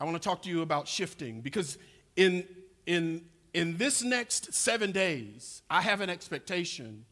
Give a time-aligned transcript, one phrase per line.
[0.00, 1.76] I want to talk to you about shifting because
[2.16, 2.46] in,
[2.86, 7.04] in, in this next seven days, I have an expectation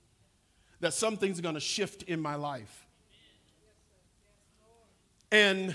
[0.81, 2.87] that something's going to shift in my life.
[5.31, 5.75] And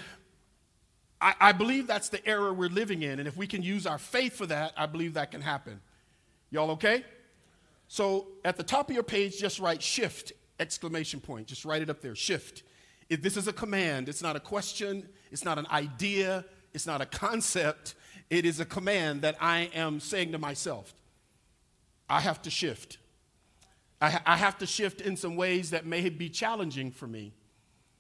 [1.21, 3.20] I, I, believe that's the era we're living in.
[3.20, 5.80] And if we can use our faith for that, I believe that can happen.
[6.50, 7.04] Y'all okay?
[7.88, 11.46] So at the top of your page, just write shift, exclamation point.
[11.46, 12.64] Just write it up there, shift.
[13.10, 17.02] If this is a command, it's not a question, it's not an idea, it's not
[17.02, 17.95] a concept.
[18.29, 20.93] It is a command that I am saying to myself.
[22.09, 22.98] I have to shift.
[24.02, 27.34] I, ha- I have to shift in some ways that may be challenging for me,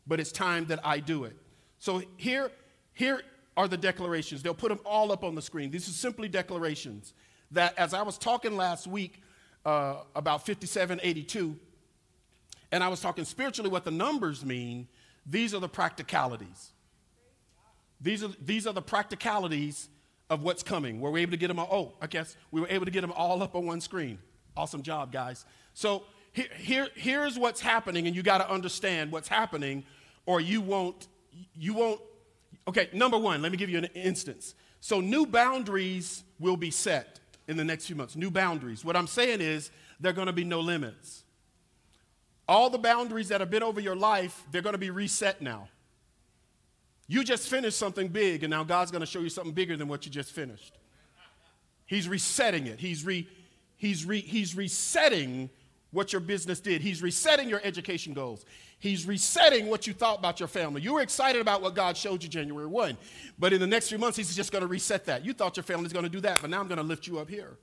[0.05, 1.35] but it's time that I do it.
[1.79, 2.51] So here,
[2.93, 3.21] here
[3.55, 4.43] are the declarations.
[4.43, 5.71] They'll put them all up on the screen.
[5.71, 7.13] These are simply declarations
[7.51, 9.21] that, as I was talking last week
[9.65, 11.55] uh, about 5782,
[12.71, 14.87] and I was talking spiritually what the numbers mean,
[15.25, 16.71] these are the practicalities.
[18.03, 19.89] These are, these are the practicalities
[20.29, 20.99] of what's coming.
[20.99, 21.69] Were we able to get them all?
[21.71, 24.19] Oh, I guess we were able to get them all up on one screen.
[24.55, 25.45] Awesome job, guys.
[25.73, 29.85] So here, here, here's what's happening, and you got to understand what's happening,
[30.25, 31.07] or you won't,
[31.55, 32.01] you won't.
[32.67, 34.53] Okay, number one, let me give you an instance.
[34.81, 38.15] So new boundaries will be set in the next few months.
[38.15, 38.83] New boundaries.
[38.83, 41.23] What I'm saying is there are going to be no limits.
[42.47, 45.69] All the boundaries that have been over your life, they're going to be reset now.
[47.13, 49.87] You just finished something big, and now God's going to show you something bigger than
[49.87, 50.79] what you just finished.
[51.85, 52.79] He's resetting it.
[52.79, 53.29] He's, re,
[53.77, 55.51] he's, re, he's resetting
[55.91, 56.81] what your business did.
[56.81, 58.45] He's resetting your education goals.
[58.79, 60.81] He's resetting what you thought about your family.
[60.81, 62.97] You were excited about what God showed you January 1,
[63.37, 65.23] but in the next few months, He's just going to reset that.
[65.23, 67.05] You thought your family was going to do that, but now I'm going to lift
[67.05, 67.59] you up here.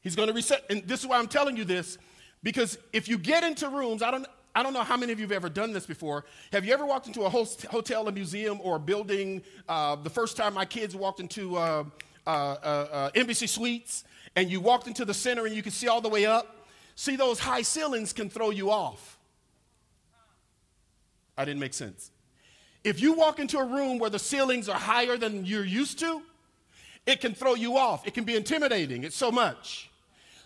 [0.00, 0.64] He's going to reset.
[0.68, 1.98] And this is why I'm telling you this,
[2.42, 5.24] because if you get into rooms, I don't, I don't know how many of you
[5.24, 6.24] have ever done this before.
[6.52, 9.42] Have you ever walked into a hotel, a museum, or a building?
[9.68, 11.84] Uh, the first time my kids walked into uh,
[12.26, 14.04] uh, uh, Suites,
[14.36, 16.66] and you walked into the center and you could see all the way up.
[16.94, 19.18] See, those high ceilings can throw you off.
[21.36, 22.10] I didn't make sense.
[22.84, 26.20] If you walk into a room where the ceilings are higher than you're used to,
[27.06, 28.06] it can throw you off.
[28.06, 29.04] It can be intimidating.
[29.04, 29.90] It's so much.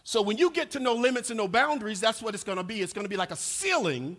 [0.08, 2.62] So when you get to no limits and no boundaries, that's what it's going to
[2.62, 2.80] be.
[2.80, 4.16] It's going to be like a ceiling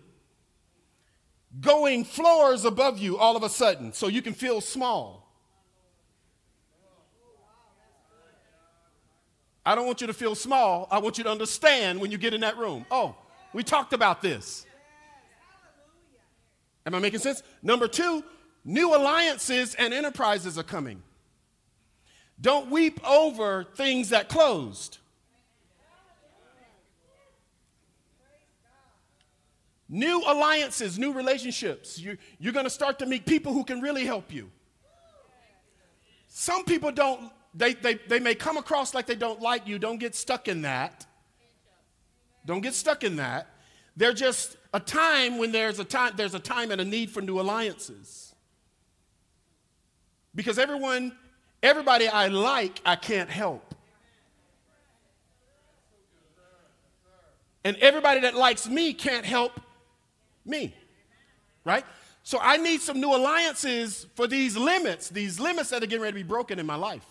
[1.61, 5.31] going floors above you all of a sudden so you can feel small.
[9.65, 10.89] I don't want you to feel small.
[10.91, 12.85] I want you to understand when you get in that room.
[12.91, 13.15] Oh,
[13.53, 14.65] we talked about this.
[16.85, 17.43] Am I making sense?
[17.63, 18.25] Number two,
[18.65, 21.01] new alliances and enterprises are coming.
[22.41, 24.97] Don't weep over things that closed.
[29.89, 31.99] New alliances, new relationships.
[31.99, 34.51] You're, you're going to start to meet people who can really help you.
[36.27, 39.79] Some people don't, they, they, they may come across like they don't like you.
[39.79, 41.05] Don't get stuck in that.
[42.45, 43.47] Don't get stuck in that.
[43.95, 47.21] They're just a time when there's a time, there's a time and a need for
[47.21, 48.35] new alliances.
[50.35, 51.13] Because everyone,
[51.63, 53.73] everybody I like, I can't help.
[57.63, 59.59] And everybody that likes me can't help
[60.47, 60.73] me.
[61.65, 61.85] Right?
[62.23, 66.19] So I need some new alliances for these limits, these limits that are getting ready
[66.19, 67.05] to be broken in my life.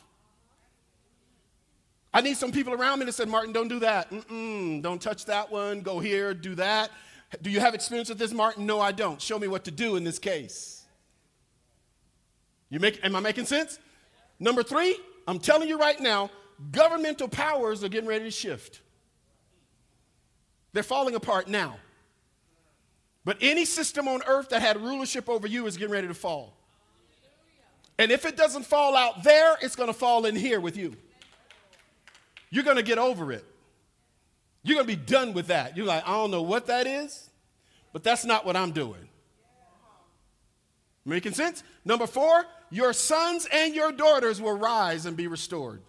[2.13, 4.11] I need some people around me that said, Martin, don't do that.
[4.11, 5.83] Mm-mm, don't touch that one.
[5.83, 6.91] Go here, do that.
[7.43, 8.67] Do you have experience with this, Martin?
[8.67, 9.21] No, I don't.
[9.21, 10.85] Show me what to do in this case.
[12.71, 13.79] You make, am I making sense?
[14.39, 14.99] Number three,
[15.29, 16.31] I'm telling you right now,
[16.73, 18.81] governmental powers are getting ready to shift.
[20.73, 21.77] They're falling apart now.
[23.27, 26.55] But any system on earth that had rulership over you is getting ready to fall.
[27.99, 30.95] And if it doesn't fall out there, it's going to fall in here with you.
[32.51, 33.45] You're going to get over it.
[34.63, 35.77] You're going to be done with that.
[35.77, 37.29] You're like, I don't know what that is,
[37.93, 39.09] but that's not what I'm doing.
[41.05, 41.65] Making sense?
[41.85, 45.83] Number four, your sons and your daughters will rise and be restored.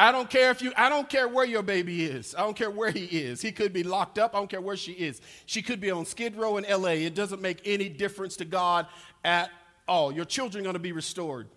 [0.00, 2.32] I don't care if you, I don't care where your baby is.
[2.36, 3.42] I don't care where he is.
[3.42, 4.32] He could be locked up.
[4.32, 5.20] I don't care where she is.
[5.44, 6.90] She could be on Skid Row in LA.
[6.90, 8.86] It doesn't make any difference to God
[9.24, 9.50] at
[9.88, 10.12] all.
[10.12, 11.48] Your children are going to be restored.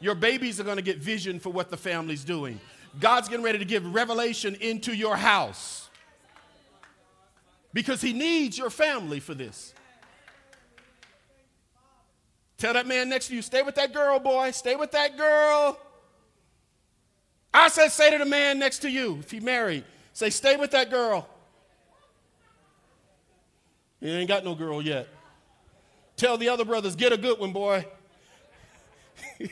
[0.00, 2.58] Your babies are going to get vision for what the family's doing.
[2.98, 5.88] God's getting ready to give revelation into your house
[7.72, 9.72] because he needs your family for this.
[12.56, 14.50] Tell that man next to you, stay with that girl, boy.
[14.50, 15.78] Stay with that girl.
[17.52, 20.70] I said, say to the man next to you, if he married, say, stay with
[20.72, 21.28] that girl.
[24.00, 25.08] You ain't got no girl yet.
[26.16, 27.86] Tell the other brothers, get a good one, boy.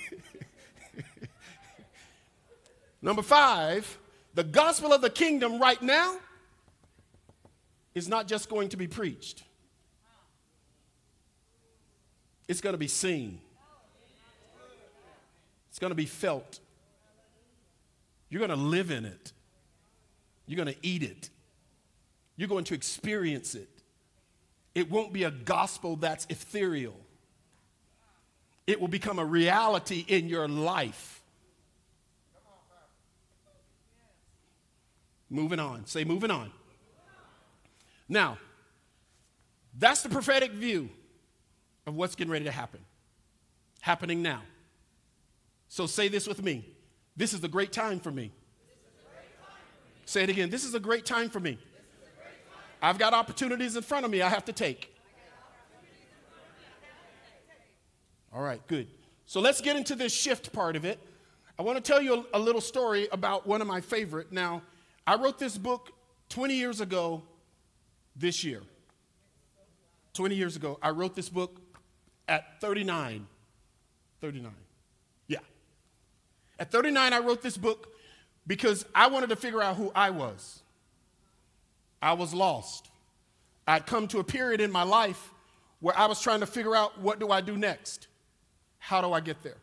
[3.02, 3.98] Number five,
[4.34, 6.16] the gospel of the kingdom right now
[7.94, 9.44] is not just going to be preached,
[12.48, 13.40] it's going to be seen,
[15.70, 16.60] it's going to be felt.
[18.28, 19.32] You're going to live in it,
[20.46, 21.31] you're going to eat it,
[22.37, 23.69] you're going to experience it.
[24.75, 26.94] It won't be a gospel that's ethereal.
[28.67, 31.23] It will become a reality in your life.
[35.31, 35.87] Moving on.
[35.87, 36.50] Say, moving on.
[38.08, 38.38] Now,
[39.79, 40.90] that's the prophetic view
[41.87, 42.81] of what's getting ready to happen.
[43.81, 44.43] Happening now.
[45.69, 46.75] So say this with me.
[47.16, 48.30] This is a great time for me.
[50.04, 50.50] Say it again.
[50.50, 51.58] This is a great time for me.
[52.82, 54.94] I've got opportunities in front of me I have to take.
[58.32, 58.86] All right, good.
[59.24, 61.00] So let's get into this shift part of it.
[61.58, 64.30] I want to tell you a, little story about one of my favorite.
[64.30, 64.62] Now,
[65.06, 65.90] I wrote this book
[66.28, 67.22] 20 years ago
[68.14, 68.62] this year.
[70.12, 71.58] 20 years ago, I wrote this book
[72.28, 73.26] at 39.
[74.20, 74.52] 39.
[76.58, 77.93] At 39, I wrote this book
[78.47, 80.62] because I wanted to figure out who I was.
[82.00, 82.88] I was lost.
[83.67, 85.31] I'd come to a period in my life
[85.81, 88.06] where I was trying to figure out what do I do next?
[88.79, 89.56] How do I get there?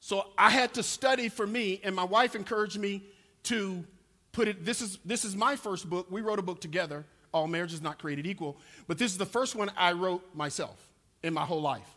[0.00, 3.04] So I had to study for me, and my wife encouraged me
[3.44, 3.84] to
[4.32, 4.64] put it.
[4.64, 6.10] This is, this is my first book.
[6.10, 8.56] We wrote a book together, All Marriage is Not Created Equal,
[8.88, 10.88] but this is the first one I wrote myself
[11.22, 11.88] in my whole life.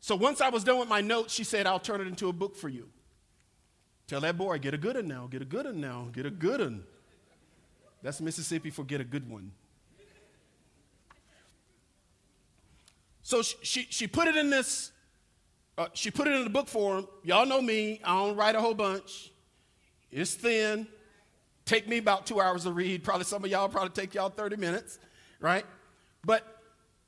[0.00, 2.32] So once I was done with my notes, she said, I'll turn it into a
[2.32, 2.88] book for you.
[4.08, 6.30] Tell that boy, get a good one now, get a good one now, get a
[6.30, 6.82] good one.
[8.02, 9.52] That's Mississippi for get a good one.
[13.22, 14.90] So she, she, she put it in this
[15.78, 17.06] uh, she put it in the book form.
[17.22, 18.00] Y'all know me.
[18.02, 19.30] I don't write a whole bunch.
[20.10, 20.88] It's thin.
[21.64, 23.04] Take me about two hours to read.
[23.04, 24.98] Probably some of y'all probably take y'all 30 minutes,
[25.38, 25.64] right?
[26.24, 26.42] But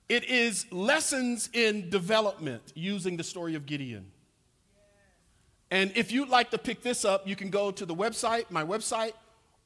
[0.09, 4.13] it is lessons in development using the story of Gideon.
[5.71, 8.65] And if you'd like to pick this up, you can go to the website, my
[8.65, 9.13] website,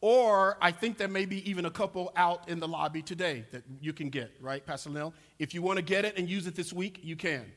[0.01, 3.63] or I think there may be even a couple out in the lobby today that
[3.81, 5.15] you can get, right, Pastor Nell?
[5.39, 7.51] If you want to get it and use it this week, you can.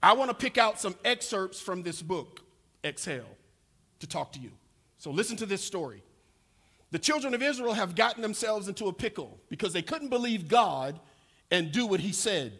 [0.00, 2.42] I want to pick out some excerpts from this book,
[2.84, 3.36] Exhale,
[3.98, 4.52] to talk to you.
[4.98, 6.04] So listen to this story.
[6.92, 11.00] The children of Israel have gotten themselves into a pickle because they couldn't believe God
[11.50, 12.52] and do what he said.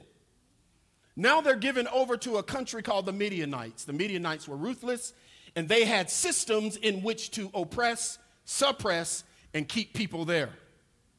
[1.20, 3.84] Now they're given over to a country called the Midianites.
[3.84, 5.12] The Midianites were ruthless
[5.56, 10.50] and they had systems in which to oppress, suppress, and keep people there.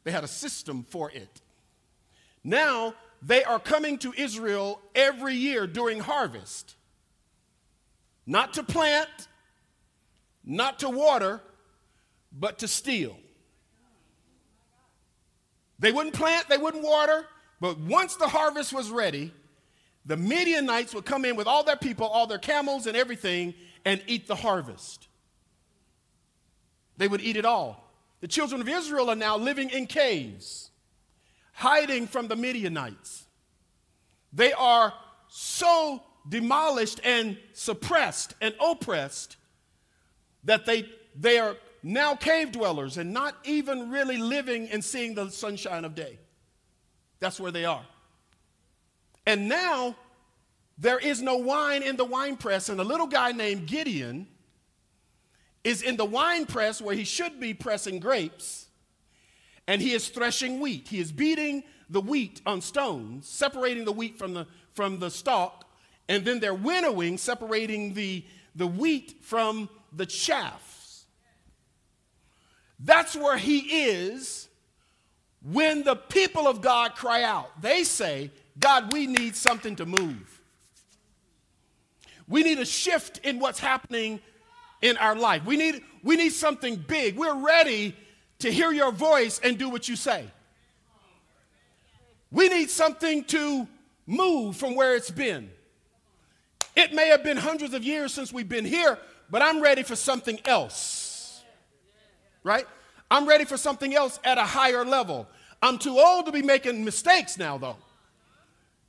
[0.06, 1.42] They had a system for it.
[2.46, 6.76] Now they are coming to Israel every year during harvest.
[8.26, 9.10] Not to plant,
[10.46, 11.42] not to water,
[12.32, 13.18] but to steal.
[15.78, 17.26] They wouldn't plant, they wouldn't water,
[17.60, 19.34] but once the harvest was ready,
[20.10, 23.54] the Midianites would come in with all their people, all their camels and everything,
[23.86, 25.08] and eat the harvest.
[26.98, 27.94] They would eat it all.
[28.22, 30.72] The children of Israel are now living in caves
[31.54, 33.28] hiding from the Midianites.
[34.34, 34.94] They are
[35.28, 39.38] so demolished and suppressed and oppressed
[40.44, 45.30] that they, they are now cave dwellers and not even really living and seeing the
[45.30, 46.18] sunshine of day.
[47.20, 47.86] That's where they are.
[49.30, 49.96] And now
[50.80, 54.26] there is no wine in the wine press, and a little guy named Gideon
[55.64, 58.70] is in the wine press where he should be pressing grapes
[59.68, 60.88] and he is threshing wheat.
[60.88, 65.70] He is beating the wheat on stones, separating the wheat from the, from the stalk,
[66.08, 71.06] and then they're winnowing, separating the, the wheat from the chaffs.
[72.80, 74.49] That's where he is
[75.42, 77.62] when the people of God cry out.
[77.62, 80.42] They say, God, we need something to move.
[82.28, 84.20] We need a shift in what's happening
[84.82, 85.46] in our life.
[85.46, 87.16] We need, we need something big.
[87.16, 87.96] We're ready
[88.40, 90.26] to hear your voice and do what you say.
[92.32, 93.68] We need something to
[94.06, 95.50] move from where it's been.
[96.76, 99.96] It may have been hundreds of years since we've been here, but I'm ready for
[99.96, 101.44] something else.
[102.44, 102.66] Right?
[103.12, 105.28] I'm ready for something else at a higher level.
[105.62, 107.78] I'm too old to be making mistakes now, though.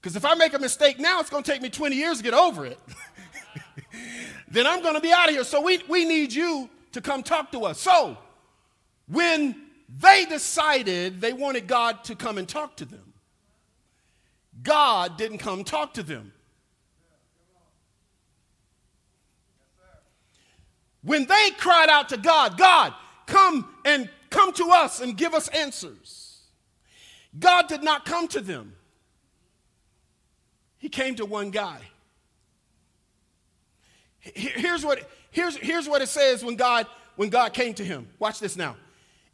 [0.00, 2.22] Because if I make a mistake now, it's going to take me 20 years to
[2.24, 2.78] get over it.
[4.50, 5.44] then I'm going to be out of here.
[5.44, 7.80] So we, we need you to come talk to us.
[7.80, 8.16] So,
[9.08, 9.56] when
[9.98, 13.12] They decided they wanted God to come and talk to them.
[14.62, 16.32] God didn't come talk to them.
[21.02, 22.94] When they cried out to God, God,
[23.30, 26.42] come and come to us and give us answers.
[27.38, 28.74] God did not come to them.
[30.78, 31.78] He came to one guy.
[34.18, 38.08] Here's what, here's, here's what it says when God, when God came to him.
[38.18, 38.76] Watch this now.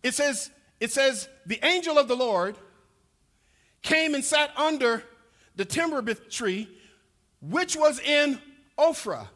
[0.02, 2.56] It says, it says, the angel of the Lord
[3.82, 5.02] came and sat under
[5.56, 6.68] the terebinth tree,
[7.40, 8.40] which was in
[8.78, 9.28] Ophrah,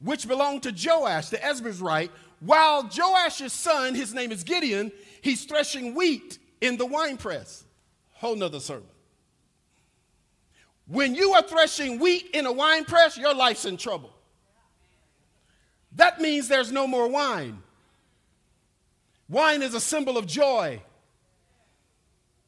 [0.00, 4.92] which belonged to Joash the Abiezrite, while Joash's son, his name is Gideon,
[5.22, 7.64] he's threshing wheat in the winepress.
[8.12, 8.88] Whole nother sermon.
[10.86, 14.12] When you are threshing wheat in a winepress, your life's in trouble.
[15.92, 17.62] That means there's no more wine.
[19.28, 20.80] Wine is a symbol of joy.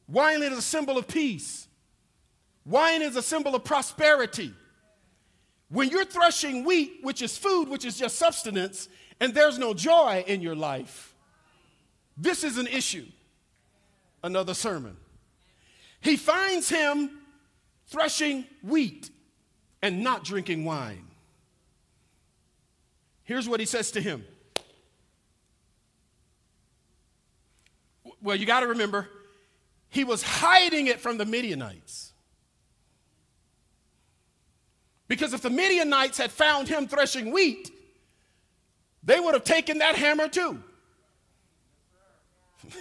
[0.09, 1.69] Wine is a symbol of peace.
[2.65, 4.55] Wine is a symbol of prosperity.
[5.69, 8.89] When you're threshing wheat, which is food, which is just substance,
[9.21, 11.15] and there's no joy in your life,
[12.17, 13.07] this is an issue.
[14.23, 14.97] Another sermon.
[16.01, 17.11] He finds him
[17.87, 19.11] threshing wheat
[19.83, 21.07] and not drinking wine.
[23.25, 24.25] Here's what he says to him.
[28.23, 29.09] Well, you got to remember,
[29.89, 32.13] he was hiding it from the Midianites.
[35.09, 37.71] Because if the Midianites had found him threshing wheat,
[39.03, 40.63] they would have taken that hammer too.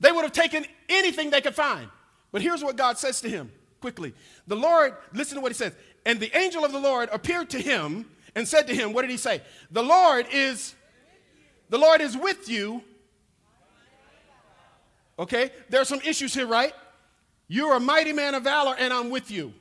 [0.00, 1.88] they would have taken anything they could find.
[2.32, 4.14] But here's what God says to him quickly.
[4.46, 5.74] The Lord, listen to what he says.
[6.04, 9.10] And the angel of the Lord appeared to him and said to him, What did
[9.10, 9.40] he say?
[9.70, 10.74] The Lord is,
[11.68, 12.82] the Lord is with you.
[15.18, 16.72] Okay, there are some issues here, right?
[17.46, 19.54] You're a mighty man of valor, and I'm with you.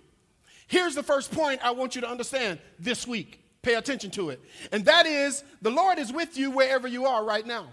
[0.67, 3.42] Here's the first point I want you to understand this week.
[3.63, 4.41] Pay attention to it.
[4.71, 7.69] And that is the Lord is with you wherever you are right now.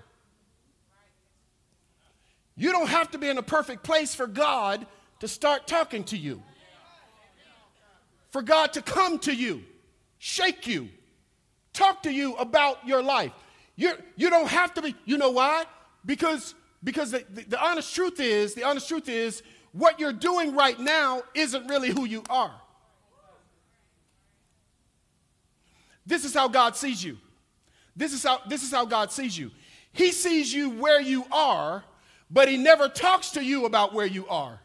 [2.56, 4.86] You don't have to be in a perfect place for God
[5.18, 6.42] to start talking to you,
[8.30, 9.62] for God to come to you,
[10.18, 10.88] shake you,
[11.72, 13.32] talk to you about your life.
[13.76, 15.64] You're, you don't have to be, you know why?
[16.04, 16.54] Because,
[16.84, 19.42] because the, the, the honest truth is, the honest truth is,
[19.72, 22.59] what you're doing right now isn't really who you are.
[26.06, 27.18] This is how God sees you.
[27.96, 29.50] This is how, this is how God sees you.
[29.92, 31.84] He sees you where you are,
[32.30, 34.60] but He never talks to you about where you are.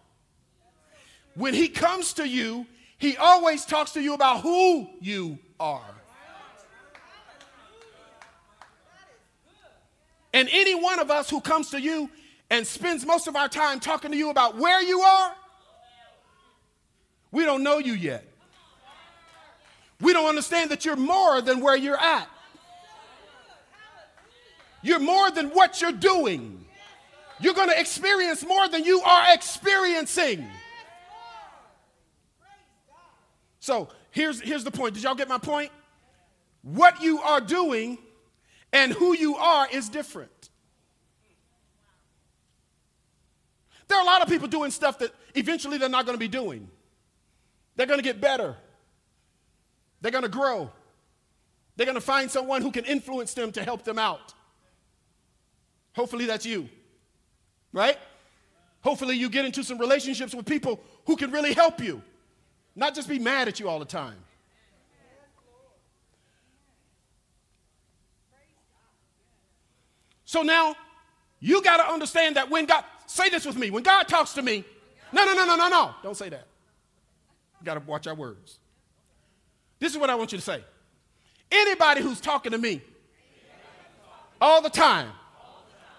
[1.36, 2.66] When He comes to you,
[2.98, 5.82] He always talks to you about who you are.
[10.34, 12.10] And any one of us who comes to you
[12.50, 15.34] and spends most of our time talking to you about where you are,
[17.32, 18.26] we don't know you yet.
[20.06, 22.30] We don't understand that you're more than where you're at.
[24.84, 26.64] You're more than what you're doing.
[27.40, 30.46] You're going to experience more than you are experiencing.
[33.60, 34.94] So here's, here's the point.
[34.94, 35.72] Did y'all get my point?
[36.62, 37.98] What you are doing
[38.72, 40.52] and who you are is different.
[43.88, 46.28] There are a lot of people doing stuff that eventually they're not going to be
[46.28, 46.70] doing.
[47.76, 48.56] They're going to get better.
[50.06, 50.70] They're going to grow.
[51.76, 54.36] They're going to find someone who can influence them to help them out.
[55.96, 56.70] Hopefully, that's you,
[57.74, 57.98] right?
[58.82, 62.04] Hopefully, you get into some relationships with people who can really help you,
[62.76, 64.18] not just be mad at you all the time.
[70.24, 70.76] So now
[71.40, 74.44] you got to understand that when God, say this with me, when God talks to
[74.44, 74.66] me,
[75.12, 76.46] no, no, no, no, no, no, don't say that.
[77.60, 78.60] You got to watch our words.
[79.86, 80.64] This is what I want you to say.
[81.52, 82.82] Anybody who's talking to me
[84.42, 85.10] all the time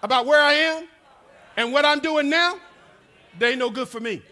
[0.03, 0.89] about where I am
[1.57, 2.59] and what I'm doing now,
[3.39, 4.23] they ain't no good for me.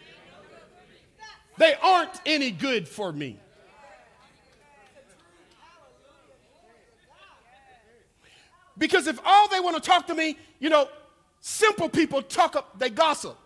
[1.56, 3.38] They aren't any good for me.
[8.76, 10.88] Because if all they want to talk to me, you know,
[11.40, 13.38] simple people talk up, they gossip.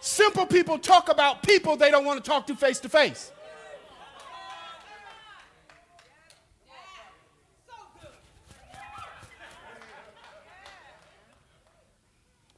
[0.00, 3.30] Simple people talk about people they don't want to talk to face to face.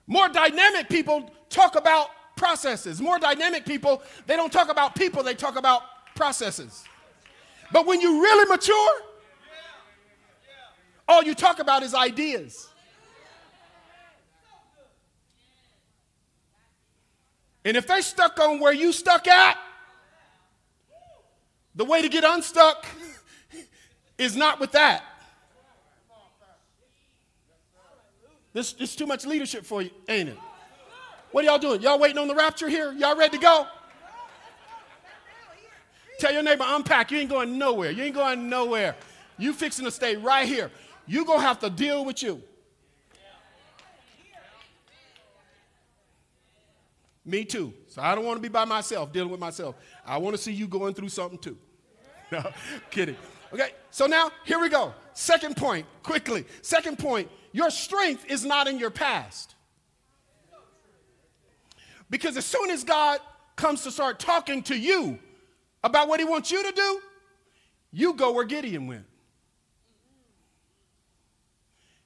[0.07, 3.01] More dynamic people talk about processes.
[3.01, 5.83] More dynamic people, they don't talk about people, they talk about
[6.15, 6.85] processes.
[7.73, 9.01] But when you really mature,
[11.09, 12.69] all you talk about is ideas.
[17.65, 19.59] And if they stuck on where you stuck at,
[21.75, 22.87] the way to get unstuck
[24.19, 25.03] is not with that.
[28.57, 30.39] This is too much leadership for you, ain't it?
[31.31, 31.83] What are y'all doing?
[31.83, 32.91] Y'all waiting on the rapture here?
[32.95, 33.67] Y'all ready to go?
[36.19, 37.11] Tell your neighbor, unpack.
[37.11, 37.91] You ain't going nowhere.
[37.91, 38.97] You ain't going nowhere.
[39.37, 40.71] You fixing to stay right here.
[41.07, 42.43] You gonna have to deal with you.
[47.27, 47.75] Me too.
[47.89, 49.75] So I don't want to be by myself, dealing with myself.
[50.07, 51.59] I want to see you going through something too.
[52.33, 52.43] No,
[52.91, 53.17] kidding.
[53.53, 54.95] Okay, so now here we go.
[55.13, 56.47] Second point, quickly.
[56.63, 59.55] Second point your strength is not in your past.
[62.11, 63.19] Because as soon as God
[63.57, 65.19] comes to start talking to you
[65.83, 67.01] about what he wants you to do,
[67.93, 69.07] you go where Gideon went.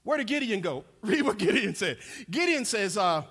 [0.05, 0.85] Where did Gideon go?
[1.03, 1.99] Read what Gideon said.
[2.31, 3.25] Gideon says, uh,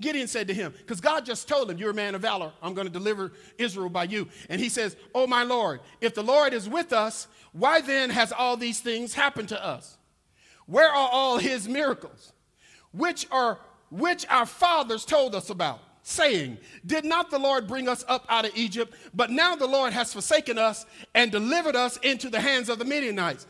[0.00, 2.50] Gideon said to him, because God just told him, You're a man of valor.
[2.62, 4.28] I'm going to deliver Israel by you.
[4.48, 8.32] And he says, Oh, my Lord, if the Lord is with us, why then has
[8.32, 9.97] all these things happened to us?
[10.68, 12.32] Where are all his miracles,
[12.92, 13.58] which are
[13.90, 18.44] which our fathers told us about, saying, Did not the Lord bring us up out
[18.44, 18.94] of Egypt?
[19.14, 20.84] But now the Lord has forsaken us
[21.14, 23.46] and delivered us into the hands of the Midianites.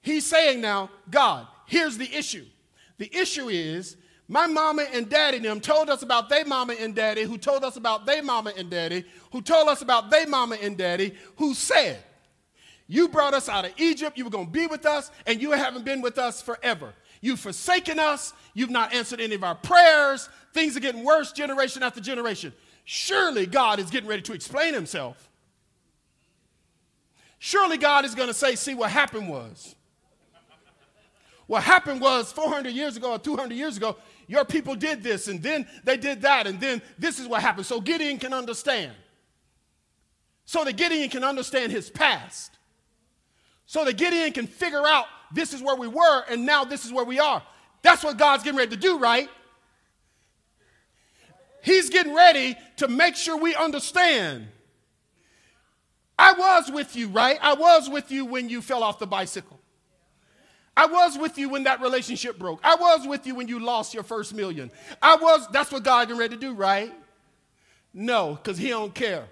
[0.00, 2.46] He's saying now, God, here's the issue.
[2.98, 3.96] The issue is
[4.28, 7.76] my mama and daddy them told us about their mama and daddy, who told us
[7.76, 11.98] about their mama and daddy, who told us about their mama and daddy, who said,
[12.88, 15.52] You brought us out of Egypt, you were going to be with us, and you
[15.52, 16.94] haven't been with us forever.
[17.20, 21.82] You've forsaken us, you've not answered any of our prayers, things are getting worse generation
[21.82, 22.52] after generation.
[22.84, 25.28] Surely God is getting ready to explain himself.
[27.38, 29.74] Surely God is going to say, See, what happened was.
[31.46, 35.42] What happened was 400 years ago or 200 years ago, your people did this, and
[35.42, 37.64] then they did that, and then this is what happened.
[37.64, 38.92] So Gideon can understand.
[40.44, 42.57] So that Gideon can understand his past.
[43.68, 46.92] So that Gideon can figure out this is where we were, and now this is
[46.92, 47.42] where we are.
[47.82, 49.28] That's what God's getting ready to do, right?
[51.62, 54.48] He's getting ready to make sure we understand.
[56.18, 57.38] I was with you, right?
[57.42, 59.60] I was with you when you fell off the bicycle.
[60.74, 62.60] I was with you when that relationship broke.
[62.64, 64.70] I was with you when you lost your first million.
[65.02, 66.90] I was, that's what God getting ready to do, right?
[67.92, 69.26] No, because he don't care.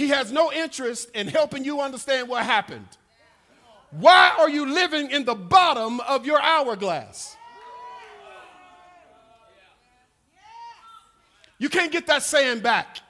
[0.00, 2.88] He has no interest in helping you understand what happened.
[3.90, 7.36] Why are you living in the bottom of your hourglass?
[11.58, 13.00] You can't get that saying back.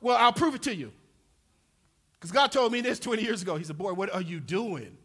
[0.00, 0.90] Well, I'll prove it to you.
[2.18, 3.56] Because God told me this 20 years ago.
[3.56, 4.96] He said, Boy, what are you doing?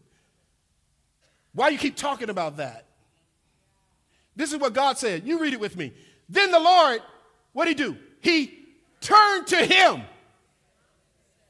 [1.52, 2.86] Why you keep talking about that?
[4.34, 5.26] This is what God said.
[5.26, 5.92] You read it with me.
[6.30, 7.02] Then the Lord,
[7.56, 7.96] what did he do?
[8.20, 8.52] He
[9.00, 10.02] turned to him.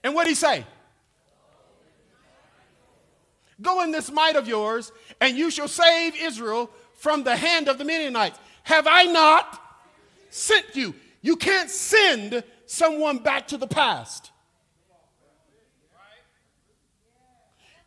[0.05, 0.65] And what did he say?
[3.61, 7.79] Go in this might of yours, and you shall save Israel from the hand of
[7.79, 8.39] the Midianites.
[8.63, 9.61] Have I not
[10.31, 10.95] sent you?
[11.23, 14.31] You can't send someone back to the past.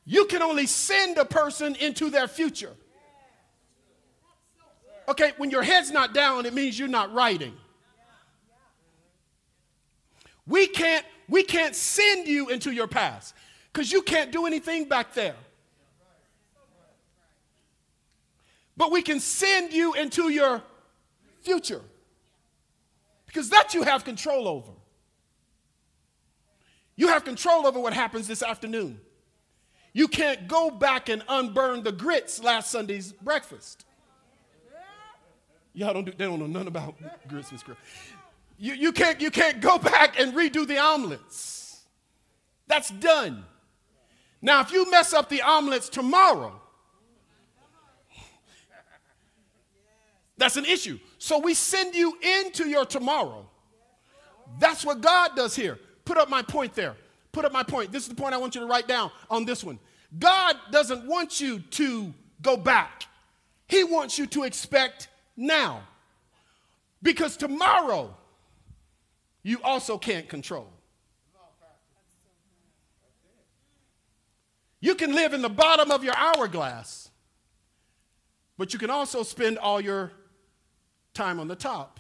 [0.04, 2.76] You can only send a person into their future.
[5.08, 7.54] Okay, when your head's not down, it means you're not writing.
[10.50, 13.36] We can't, we can't send you into your past
[13.72, 15.36] because you can't do anything back there.
[18.76, 20.64] But we can send you into your
[21.44, 21.82] future
[23.28, 24.72] because that you have control over.
[26.96, 29.00] You have control over what happens this afternoon.
[29.94, 33.86] You can't go back and unburn the grits last Sunday's breakfast.
[35.74, 36.96] Y'all don't do, they don't know nothing about
[37.28, 37.80] grits and grits.
[38.60, 41.82] You, you, can't, you can't go back and redo the omelets.
[42.68, 43.46] That's done.
[44.42, 46.62] Now, if you mess up the omelets tomorrow,
[50.38, 51.00] that's an issue.
[51.18, 53.50] So we send you into your tomorrow.
[54.60, 55.80] That's what God does here.
[56.06, 56.96] Put up my point there
[57.32, 57.92] put up my point.
[57.92, 59.80] This is the point I want you to write down on this one.
[60.18, 63.06] God doesn't want you to go back,
[63.68, 65.84] He wants you to expect now.
[67.02, 68.14] Because tomorrow,
[69.44, 70.72] you also can't control.
[74.82, 77.10] You can live in the bottom of your hourglass,
[78.58, 80.12] but you can also spend all your
[81.14, 82.00] time on the top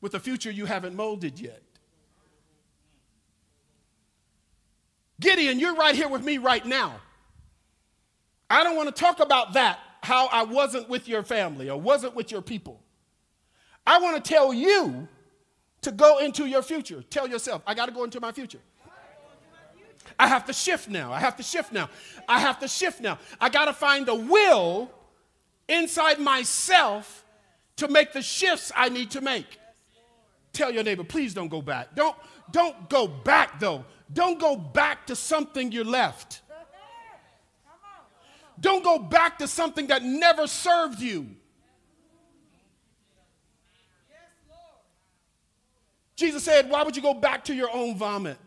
[0.00, 1.62] with a future you haven't molded yet.
[5.18, 7.00] Gideon, you're right here with me right now.
[8.48, 9.80] I don't want to talk about that.
[10.02, 12.80] how I wasn't with your family or wasn't with your people.
[13.84, 15.08] I want to tell you
[15.86, 17.04] to go into your future.
[17.10, 18.58] Tell yourself, I got to go into my future.
[20.18, 21.12] I have to shift now.
[21.12, 21.88] I have to shift now.
[22.28, 23.20] I have to shift now.
[23.40, 24.90] I got to find the will
[25.68, 27.24] inside myself
[27.76, 29.46] to make the shifts I need to make.
[30.52, 31.94] Tell your neighbor, please don't go back.
[31.94, 32.16] Don't,
[32.50, 33.84] don't go back though.
[34.12, 36.42] Don't go back to something you left.
[38.58, 41.28] Don't go back to something that never served you.
[46.16, 48.38] Jesus said, Why would you go back to your own vomit?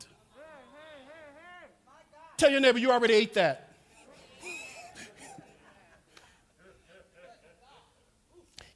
[2.38, 3.70] Tell your neighbor, you already ate that.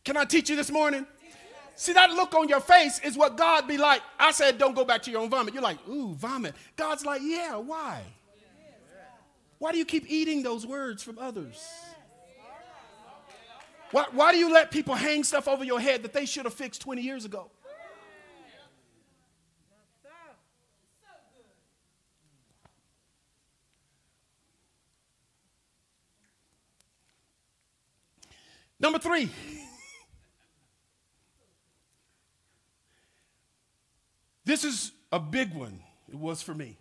[0.03, 1.07] Can I teach you this morning?
[1.75, 4.01] See, that look on your face is what God be like.
[4.19, 5.53] I said, don't go back to your own vomit.
[5.53, 6.55] You're like, ooh, vomit.
[6.75, 8.01] God's like, yeah, why?
[9.59, 11.65] Why do you keep eating those words from others?
[13.91, 16.53] Why, why do you let people hang stuff over your head that they should have
[16.53, 17.49] fixed 20 years ago?
[28.83, 29.29] Number three.
[34.43, 35.79] This is a big one.
[36.09, 36.77] It was for me.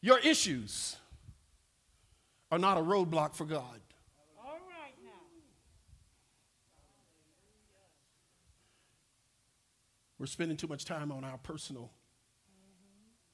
[0.00, 0.96] Your issues
[2.50, 3.80] are not a roadblock for God.
[4.42, 5.10] All right now.
[10.18, 11.90] We're spending too much time on our personal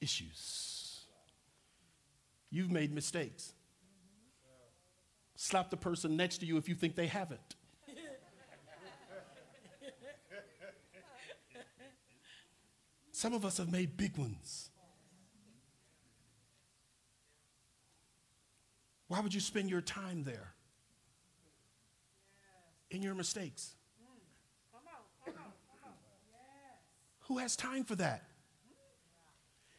[0.01, 1.05] issues.
[2.49, 3.53] You've made mistakes.
[5.43, 7.55] Slap the person next to you if you think they haven't.
[13.11, 14.69] Some of us have made big ones.
[19.09, 20.53] Why would you spend your time there?
[22.89, 23.75] In your mistakes.
[27.27, 28.23] Who has time for that?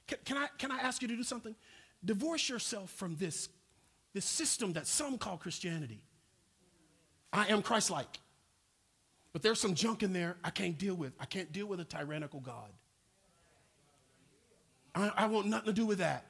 [0.08, 1.54] Can, can, I, can I ask you to do something?
[2.04, 3.48] Divorce yourself from this,
[4.14, 6.00] this system that some call Christianity.
[7.32, 8.20] I am Christ like.
[9.32, 11.12] But there's some junk in there I can't deal with.
[11.18, 12.70] I can't deal with a tyrannical God.
[14.94, 16.24] I, I want nothing to do with that.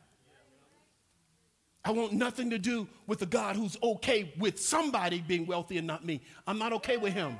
[1.85, 5.87] I want nothing to do with a God who's okay with somebody being wealthy and
[5.87, 6.23] not me.
[6.47, 7.37] I'm not okay with him.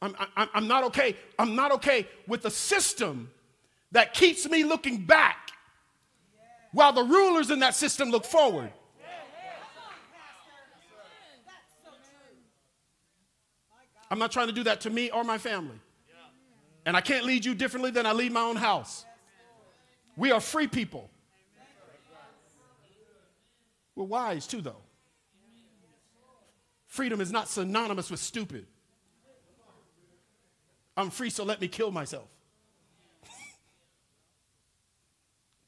[0.00, 1.16] I'm, I'm, I'm not okay.
[1.36, 3.28] I'm not okay with the system
[3.92, 5.50] that keeps me looking back
[6.72, 8.72] while the rulers in that system look forward.
[14.10, 15.78] I'm not trying to do that to me or my family.
[16.84, 19.04] And I can't lead you differently than I lead my own house.
[20.16, 21.10] We are free people.
[23.94, 24.82] We're wise too, though.
[26.86, 28.66] Freedom is not synonymous with stupid.
[30.96, 32.28] I'm free, so let me kill myself.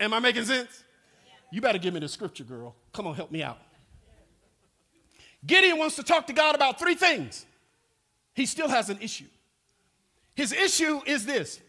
[0.02, 0.82] Am I making sense?
[1.52, 2.74] You better give me the scripture, girl.
[2.92, 3.58] Come on, help me out.
[5.46, 7.46] Gideon wants to talk to God about three things.
[8.34, 9.26] He still has an issue.
[10.34, 11.60] His issue is this.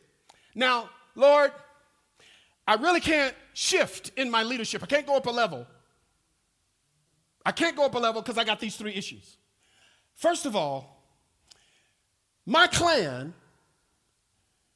[0.55, 1.51] Now, Lord,
[2.67, 4.81] I really can't shift in my leadership.
[4.81, 5.67] I can't go up a level.
[7.45, 9.37] I can't go up a level because I got these three issues.
[10.15, 11.03] First of all,
[12.47, 13.33] my clan,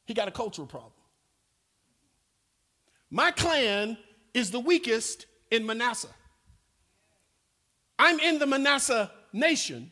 [0.06, 0.92] he got a cultural problem.
[3.10, 3.98] My clan
[4.34, 6.10] is the weakest in Manasseh.
[7.98, 9.92] I'm in the Manasseh nation,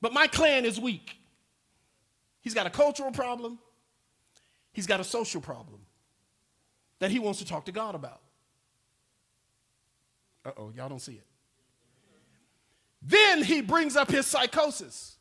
[0.00, 1.16] but my clan is weak.
[2.40, 3.58] He's got a cultural problem,
[4.72, 5.80] he's got a social problem
[6.98, 8.20] that he wants to talk to God about.
[10.44, 11.26] Uh oh, y'all don't see it.
[13.02, 15.16] Then he brings up his psychosis.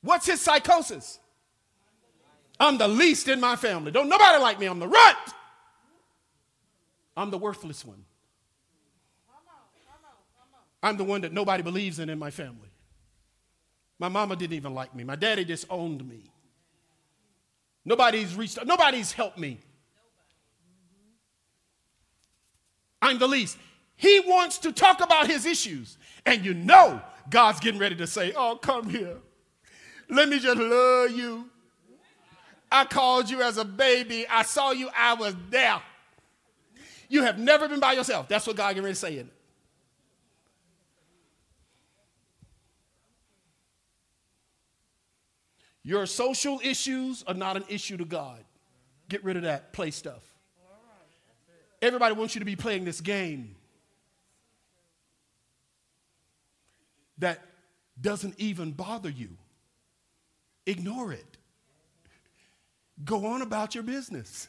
[0.00, 1.18] What's his psychosis?
[2.58, 3.90] I'm the least in my family.
[3.90, 4.66] Don't nobody like me.
[4.66, 5.18] I'm the runt.
[7.16, 8.04] I'm the worthless one.
[10.82, 12.68] I'm the one that nobody believes in in my family.
[13.98, 15.02] My mama didn't even like me.
[15.02, 16.24] My daddy disowned me.
[17.84, 19.60] Nobody's reached nobody's helped me.
[23.00, 23.58] I'm the least.
[23.96, 25.98] He wants to talk about his issues.
[26.26, 29.18] And you know God's getting ready to say, Oh, come here.
[30.08, 31.50] Let me just love you.
[32.74, 34.26] I called you as a baby.
[34.28, 34.90] I saw you.
[34.96, 35.80] I was there.
[37.08, 38.26] You have never been by yourself.
[38.26, 39.24] That's what God getting ready to say.
[45.84, 48.42] Your social issues are not an issue to God.
[49.08, 50.24] Get rid of that play stuff.
[51.80, 53.54] Everybody wants you to be playing this game
[57.18, 57.40] that
[58.00, 59.28] doesn't even bother you.
[60.66, 61.36] Ignore it.
[63.02, 64.48] Go on about your business.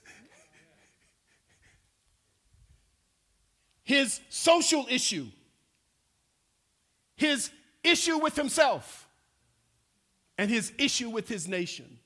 [3.84, 5.28] His social issue,
[7.16, 7.52] his
[7.84, 9.08] issue with himself,
[10.38, 12.00] and his issue with his nation.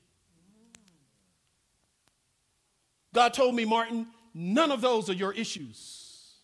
[3.13, 6.35] God told me, Martin, none of those are your issues.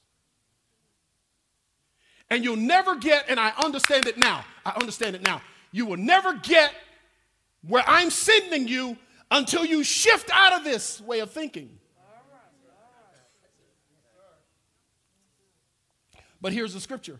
[2.29, 5.41] And you'll never get, and I understand it now, I understand it now.
[5.71, 6.73] You will never get
[7.67, 8.97] where I'm sending you
[9.31, 11.79] until you shift out of this way of thinking.
[16.41, 17.19] But here's the scripture.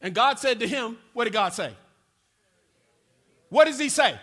[0.00, 1.74] And God said to him, What did God say?
[3.50, 4.18] What does he say?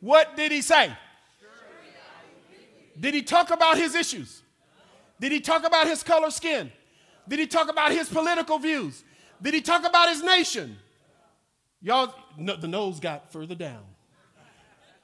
[0.00, 0.92] What did he say?
[2.98, 4.42] Did he talk about his issues?
[5.20, 6.70] Did he talk about his color skin?
[7.28, 9.04] Did he talk about his political views?
[9.40, 10.76] Did he talk about his nation?
[11.80, 13.84] Y'all, no, the nose got further down.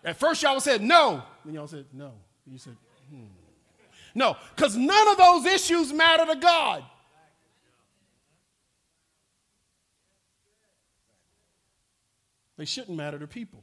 [0.04, 1.22] At first, y'all said no.
[1.44, 2.12] Then y'all said no.
[2.46, 2.76] You said,
[3.10, 3.24] hmm.
[4.14, 6.84] No, because none of those issues matter to God.
[12.56, 13.62] They shouldn't matter to people.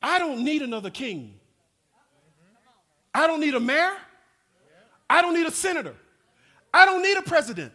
[0.00, 1.34] I don't need another king.
[3.12, 3.96] I don't need a mayor.
[5.10, 5.94] I don't need a senator.
[6.72, 7.72] I don't need a president.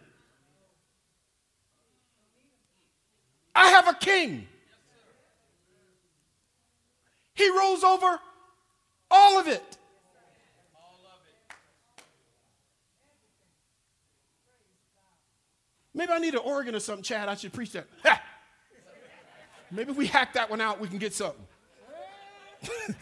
[3.54, 4.48] I have a king.
[7.34, 8.20] He rules over
[9.10, 9.76] all of it.
[15.96, 17.28] Maybe I need an organ or something, Chad.
[17.28, 17.86] I should preach that.
[18.04, 18.20] Ha!
[19.70, 21.46] Maybe if we hack that one out, we can get something.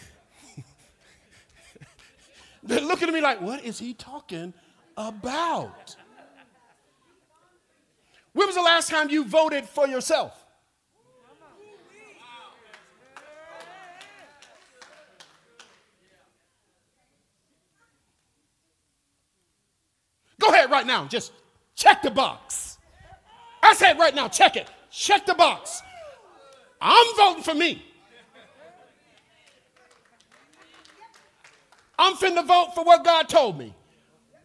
[2.63, 4.53] They're looking at me like, what is he talking
[4.97, 5.97] about?
[8.35, 10.39] When was the last time you voted for yourself?
[20.43, 21.33] Go ahead right now, just
[21.77, 22.79] check the box.
[23.63, 24.69] I said right now, check it.
[24.91, 25.83] Check the box.
[26.81, 27.85] I'm voting for me.
[31.99, 33.73] I'm finna vote for what God told me.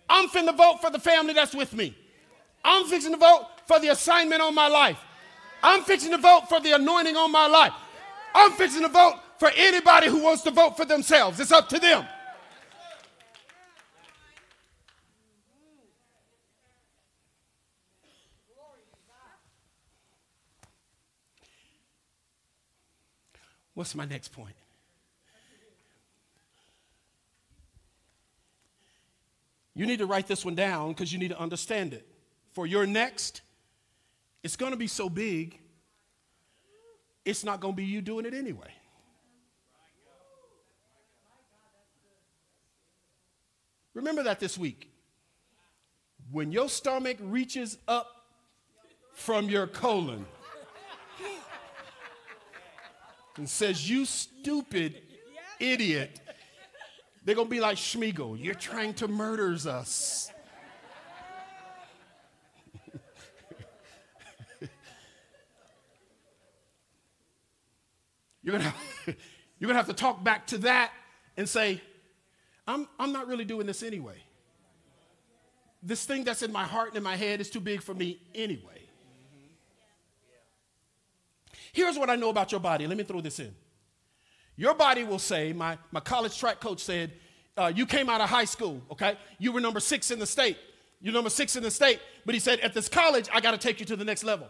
[0.08, 1.97] I'm finna vote for the family that's with me.
[2.63, 5.00] I'm fixing to vote for the assignment on my life.
[5.63, 7.73] I'm fixing to vote for the anointing on my life.
[8.36, 11.39] I'm fixing to vote for anybody who wants to vote for themselves.
[11.39, 12.06] It's up to them.
[23.77, 24.55] What's my next point?
[29.75, 32.07] You need to write this one down because you need to understand it.
[32.53, 33.41] For your next,
[34.41, 35.59] it's going to be so big,
[37.23, 38.73] it's not going to be you doing it anyway.
[43.93, 44.89] Remember that this week.
[46.31, 48.07] When your stomach reaches up
[49.13, 50.25] from your colon
[53.38, 55.02] and says, You stupid
[55.60, 56.19] idiot,
[57.23, 60.32] they're going to be like Sméagol, you're trying to murder us.
[68.43, 68.71] you're going
[69.06, 69.15] to
[69.60, 70.91] you're to have to talk back to that
[71.36, 71.82] and say,
[72.67, 74.17] I'm, I'm not really doing this anyway.
[75.82, 78.19] This thing that's in my heart and in my head is too big for me
[78.36, 78.87] anyway.
[81.73, 82.88] Here's what I know about your body.
[82.88, 83.53] Let me throw this in.
[84.56, 87.13] Your body will say, my, my college track coach said,
[87.56, 89.15] uh, you came out of high school, okay?
[89.39, 90.58] You were number six in the state.
[90.99, 91.99] You're number six in the state.
[92.25, 94.47] But he said, at this college, I got to take you to the next level.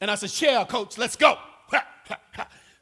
[0.00, 1.38] And I said, yeah, coach, let's go.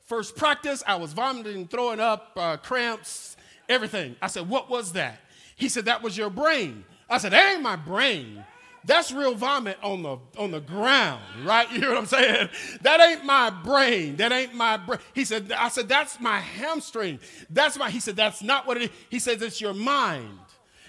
[0.07, 3.37] First practice, I was vomiting, throwing up, uh, cramps,
[3.69, 4.16] everything.
[4.21, 5.21] I said, what was that?
[5.55, 6.85] He said, that was your brain.
[7.09, 8.45] I said, that ain't my brain.
[8.85, 11.71] That's real vomit on the on the ground, right?
[11.73, 12.49] You hear what I'm saying?
[12.83, 14.16] That ain't my brain.
[14.16, 15.01] That ain't my brain.
[15.14, 17.21] He said, I said, that's my hamstring.
[17.51, 18.90] That's my, he said, that's not what it is.
[19.09, 20.38] He says, it's your mind.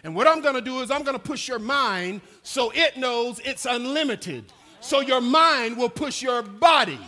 [0.04, 3.66] And what I'm gonna do is I'm gonna push your mind so it knows it's
[3.66, 4.46] unlimited.
[4.80, 7.00] So your mind will push your body.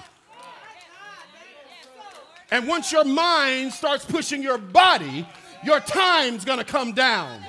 [2.51, 5.27] And once your mind starts pushing your body,
[5.63, 7.41] your time's gonna come down.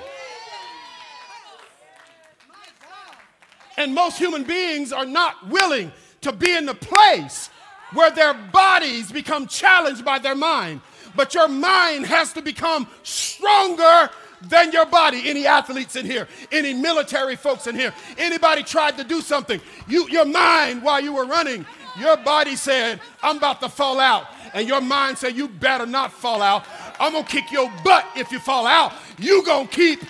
[3.77, 7.49] And most human beings are not willing to be in the place
[7.93, 10.81] where their bodies become challenged by their mind.
[11.15, 14.09] But your mind has to become stronger
[14.41, 15.29] than your body.
[15.29, 20.09] Any athletes in here, any military folks in here, anybody tried to do something, you,
[20.09, 21.65] your mind while you were running,
[21.97, 24.25] your body said, I'm about to fall out.
[24.53, 26.65] And your mind said, You better not fall out.
[26.99, 28.93] I'm gonna kick your butt if you fall out.
[29.17, 30.01] You gonna keep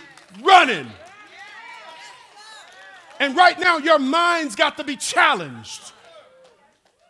[0.42, 0.88] running.
[3.20, 5.94] And right now, your mind's got to be challenged.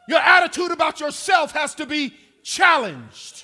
[0.07, 2.13] Your attitude about yourself has to be
[2.43, 3.43] challenged.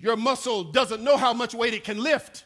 [0.00, 2.44] Your muscle doesn't know how much weight it can lift,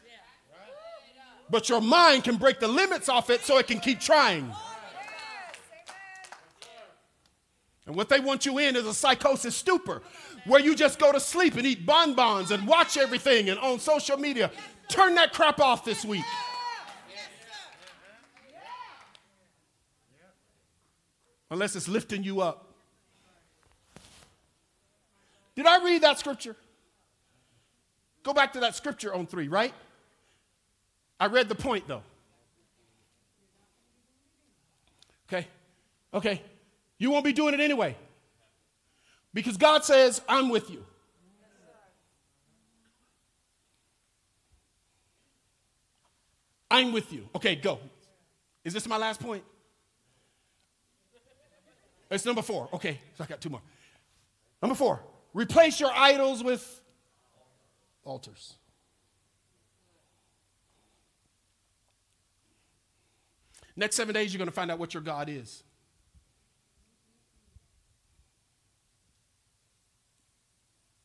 [1.49, 4.51] but your mind can break the limits off it so it can keep trying.
[7.85, 10.01] And what they want you in is a psychosis stupor,
[10.45, 14.17] where you just go to sleep and eat bonbons and watch everything and on social
[14.17, 14.49] media.
[14.91, 16.25] Turn that crap off this week.
[21.49, 22.73] Unless it's lifting you up.
[25.55, 26.55] Did I read that scripture?
[28.23, 29.73] Go back to that scripture on three, right?
[31.19, 32.03] I read the point though.
[35.27, 35.47] Okay?
[36.13, 36.41] Okay.
[36.97, 37.95] You won't be doing it anyway.
[39.33, 40.85] Because God says, I'm with you.
[46.71, 47.27] I'm with you.
[47.35, 47.79] Okay, go.
[48.63, 49.43] Is this my last point?
[52.09, 52.69] It's number four.
[52.73, 53.61] Okay, so I got two more.
[54.61, 55.01] Number four,
[55.33, 56.81] replace your idols with
[58.03, 58.55] altars.
[63.75, 65.63] Next seven days, you're going to find out what your God is.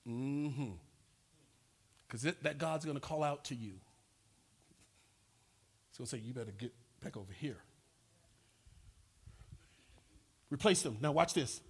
[0.09, 0.71] Mm-hmm.
[2.07, 3.73] Because that God's going to call out to you.
[5.97, 7.57] To say, You better get back over here.
[10.51, 10.99] Replace them.
[11.01, 11.61] Now, watch this.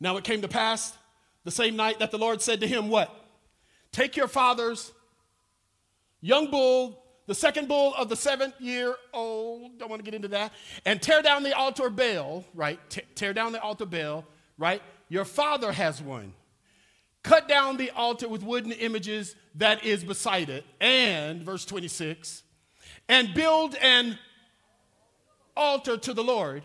[0.00, 0.96] Now it came to pass
[1.44, 3.14] the same night that the Lord said to him, What?
[3.92, 4.92] Take your father's
[6.20, 10.28] young bull, the second bull of the seventh year old, don't want to get into
[10.28, 10.52] that,
[10.84, 12.80] and tear down the altar Baal, right?
[13.14, 14.24] Tear down the altar Baal,
[14.56, 14.82] right?
[15.08, 16.32] Your father has one.
[17.22, 20.64] Cut down the altar with wooden images that is beside it.
[20.80, 22.42] And, verse 26,
[23.08, 24.18] and build an
[25.56, 26.62] altar to the Lord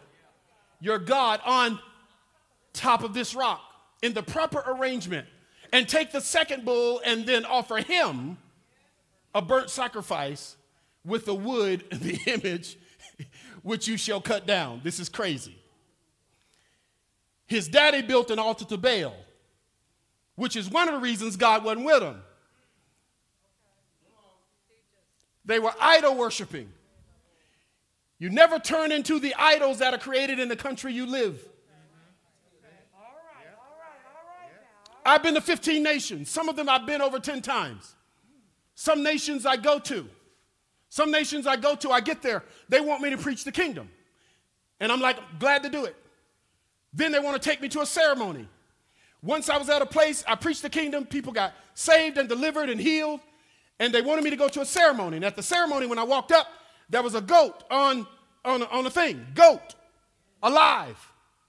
[0.79, 1.79] your God on
[2.73, 3.61] top of this rock
[4.01, 5.25] in the proper arrangement
[5.71, 8.37] and take the second bull and then offer him
[9.33, 10.57] a burnt sacrifice
[11.05, 12.77] with the wood, the image,
[13.61, 14.81] which you shall cut down.
[14.83, 15.57] This is crazy.
[17.47, 19.15] His daddy built an altar to Baal,
[20.35, 22.21] which is one of the reasons God wasn't with him.
[25.45, 26.71] They were idol worshiping.
[28.19, 31.39] You never turn into the idols that are created in the country you live.
[35.05, 36.29] I've been to 15 nations.
[36.29, 37.95] Some of them I've been over 10 times.
[38.75, 40.07] Some nations I go to.
[40.93, 43.89] Some nations I go to, I get there, they want me to preach the kingdom.
[44.79, 45.95] And I'm like, glad to do it.
[46.93, 48.47] Then they want to take me to a ceremony.
[49.23, 52.69] Once I was at a place, I preached the kingdom, people got saved and delivered
[52.69, 53.21] and healed,
[53.83, 55.17] and they wanted me to go to a ceremony.
[55.17, 56.47] And at the ceremony, when I walked up,
[56.89, 58.07] there was a goat on,
[58.45, 59.27] on, on a thing.
[59.33, 59.75] Goat,
[60.41, 60.97] alive,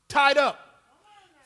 [0.08, 0.58] tied up.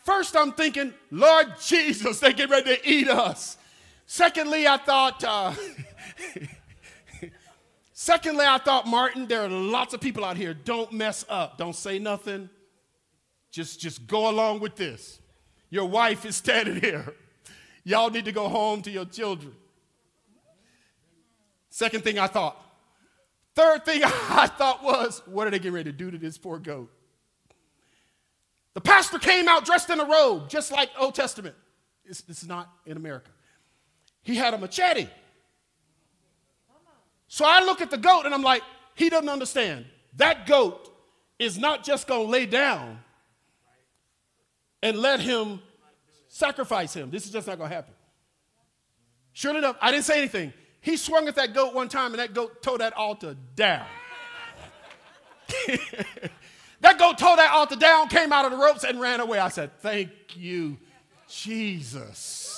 [0.04, 3.58] First, I'm thinking, Lord Jesus, they get ready to eat us.
[4.06, 5.52] Secondly, I thought, uh,
[7.92, 10.54] secondly, I thought, Martin, there are lots of people out here.
[10.54, 11.58] Don't mess up.
[11.58, 12.48] Don't say nothing.
[13.50, 15.20] Just, just go along with this.
[15.68, 17.14] Your wife is standing here.
[17.84, 19.54] Y'all need to go home to your children.
[21.78, 22.60] Second thing I thought.
[23.54, 26.58] Third thing I thought was, what are they getting ready to do to this poor
[26.58, 26.90] goat?
[28.74, 31.54] The pastor came out dressed in a robe, just like Old Testament.
[32.04, 33.30] This is not in America.
[34.22, 35.06] He had a machete.
[37.28, 38.64] So I look at the goat and I'm like,
[38.96, 39.86] he doesn't understand.
[40.16, 40.92] That goat
[41.38, 42.98] is not just going to lay down
[44.82, 45.60] and let him
[46.26, 47.12] sacrifice him.
[47.12, 47.94] This is just not going to happen.
[49.32, 50.52] Sure enough, I didn't say anything.
[50.88, 53.86] He swung at that goat one time and that goat tore that altar down.
[56.80, 59.40] That goat tore that altar down, came out of the ropes, and ran away.
[59.40, 60.78] I said, Thank you,
[61.28, 62.56] Jesus.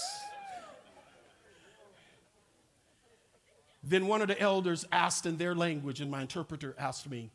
[3.82, 7.30] Then one of the elders asked in their language, and my interpreter asked me,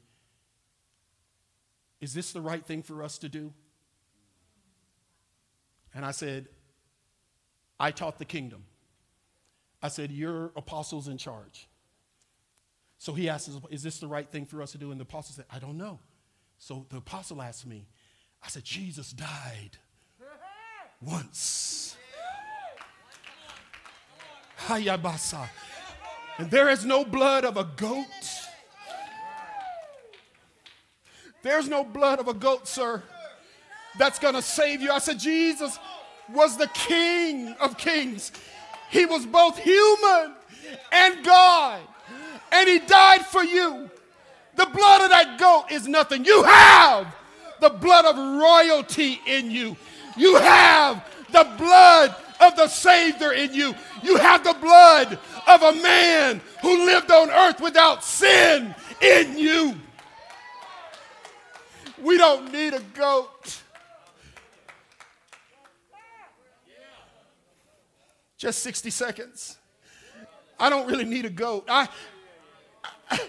[2.00, 3.52] Is this the right thing for us to do?
[5.96, 6.50] And I said,
[7.80, 8.66] I taught the kingdom.
[9.86, 11.68] I said, Your apostles in charge.
[12.98, 14.90] So he asked, Is this the right thing for us to do?
[14.90, 16.00] And the apostle said, I don't know.
[16.58, 17.86] So the apostle asked me,
[18.44, 19.78] I said, Jesus died
[21.00, 21.96] once.
[24.66, 25.48] Hayabasa.
[26.40, 28.06] And there is no blood of a goat.
[31.44, 33.04] There's no blood of a goat, sir,
[34.00, 34.92] that's going to save you.
[34.92, 35.78] I said, Jesus
[36.34, 38.32] was the King of kings.
[38.90, 40.34] He was both human
[40.92, 41.82] and God,
[42.52, 43.90] and He died for you.
[44.56, 46.26] The blood of that goat is nothing.
[46.26, 47.14] You have
[47.60, 49.76] the blood of royalty in you.
[50.18, 53.76] You have the blood of the Savior in you.
[54.04, 59.76] You have the blood of a man who lived on earth without sin in you.
[62.02, 63.62] We don't need a goat.
[68.38, 69.58] Just 60 seconds.
[70.60, 71.66] I don't really need a goat.
[71.70, 71.88] I,
[73.10, 73.20] I,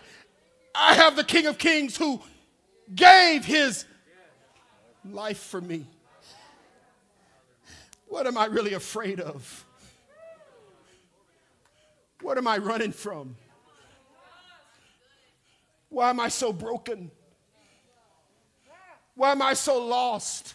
[0.74, 2.20] I have the King of Kings who
[2.94, 3.84] gave his
[5.04, 5.86] life for me.
[8.08, 9.64] What am I really afraid of?
[12.22, 13.36] What am I running from?
[15.88, 17.10] Why am I so broken?
[19.14, 20.54] Why am I so lost?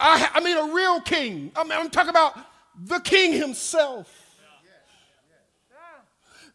[0.00, 1.52] I, I mean, a real king.
[1.54, 2.36] I mean, I'm talking about
[2.76, 4.20] the king himself.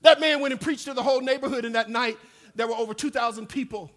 [0.01, 2.17] That man went and preached to the whole neighborhood, and that night
[2.55, 3.91] there were over 2,000 people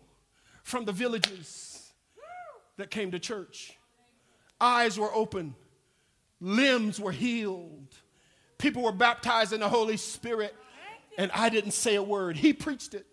[0.65, 1.93] from the villages
[2.77, 3.77] that came to church.
[4.61, 5.55] Eyes were open,
[6.41, 7.95] limbs were healed,
[8.59, 10.55] people were baptized in the Holy Spirit,
[11.19, 12.37] and I didn't say a word.
[12.37, 13.07] He preached it.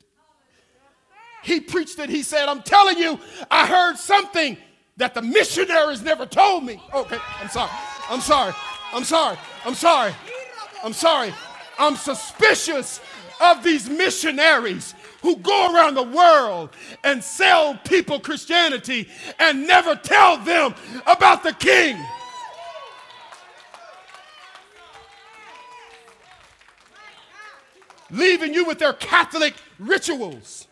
[1.44, 2.10] He preached it.
[2.10, 4.58] He said, I'm telling you, I heard something
[4.98, 6.82] that the missionaries never told me.
[6.94, 7.72] Okay, I'm sorry.
[8.10, 8.54] I'm sorry.
[8.94, 9.38] I'm sorry.
[9.66, 10.14] I'm sorry.
[10.84, 11.34] I'm sorry.
[11.78, 13.00] I'm suspicious
[13.42, 16.70] of these missionaries who go around the world
[17.04, 20.74] and sell people Christianity and never tell them
[21.06, 21.98] about the king.
[28.12, 30.68] Leaving you with their Catholic rituals.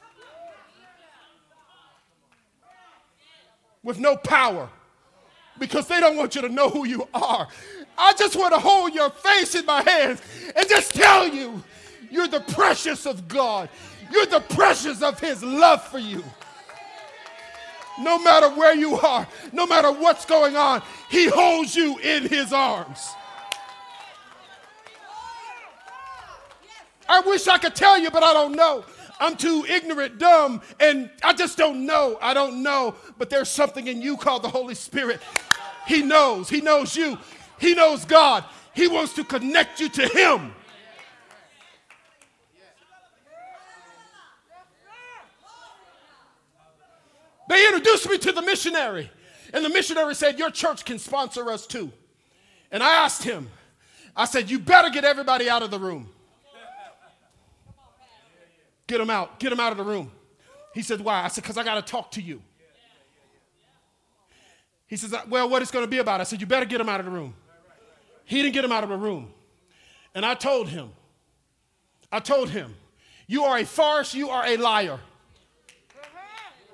[3.87, 4.69] with no power
[5.57, 7.47] because they don't want you to know who you are.
[7.97, 10.21] I just want to hold your face in my hands
[10.55, 11.63] and just tell you
[12.11, 13.69] you're the precious of God.
[14.11, 16.23] You're the precious of His love for you.
[17.99, 22.53] No matter where you are, no matter what's going on, He holds you in His
[22.53, 23.09] arms.
[27.09, 28.83] I wish I could tell you, but I don't know.
[29.19, 32.17] I'm too ignorant, dumb, and I just don't know.
[32.21, 32.95] I don't know.
[33.17, 35.21] But there's something in you called the Holy Spirit.
[35.87, 36.49] He knows.
[36.49, 37.17] He knows you.
[37.59, 38.43] He knows God.
[38.73, 40.53] He wants to connect you to Him.
[47.49, 49.09] They introduced me to the missionary,
[49.53, 51.91] and the missionary said, Your church can sponsor us too.
[52.71, 53.49] And I asked him,
[54.15, 56.09] I said, You better get everybody out of the room.
[58.85, 59.39] Get him out.
[59.39, 60.11] Get him out of the room.
[60.73, 61.23] He said, Why?
[61.23, 62.41] I said, Because I got to talk to you.
[64.87, 66.19] He says, Well, what it's going to be about?
[66.19, 67.33] I said, You better get him out of the room.
[68.27, 69.31] He didn't get him out of the room.
[70.13, 70.89] And I told him,
[72.11, 72.75] I told him,
[73.25, 74.99] You are a farce, you are a liar.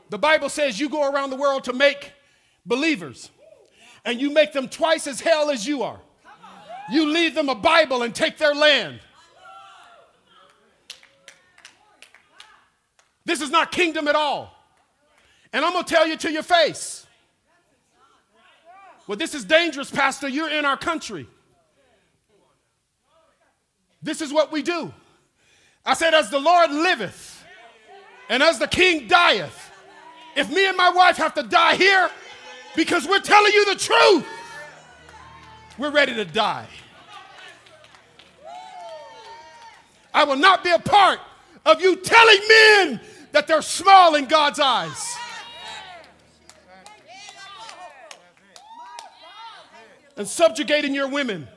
[0.10, 2.12] The Bible says you go around the world to make
[2.66, 3.30] believers,
[4.04, 6.00] and you make them twice as hell as you are.
[6.92, 9.00] You leave them a Bible and take their land.
[13.26, 14.56] This is not kingdom at all.
[15.54, 17.06] And I'm going to tell you to your face.
[19.06, 20.28] Well, this is dangerous, Pastor.
[20.28, 21.28] You're in our country.
[24.04, 24.94] This is what we do.
[25.86, 27.44] I said, as the Lord liveth,
[28.30, 29.72] and as the king dieth,
[30.36, 32.10] if me and my wife have to die here
[32.76, 34.26] because we're telling you the truth,
[35.78, 36.68] we're ready to die.
[40.14, 41.20] I will not be a part
[41.66, 43.02] of you telling men
[43.32, 45.16] that they're small in God's eyes.
[50.16, 51.48] And subjugating your women.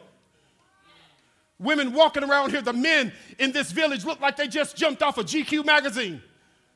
[1.58, 5.18] Women walking around here, the men in this village look like they just jumped off
[5.18, 6.22] a GQ magazine.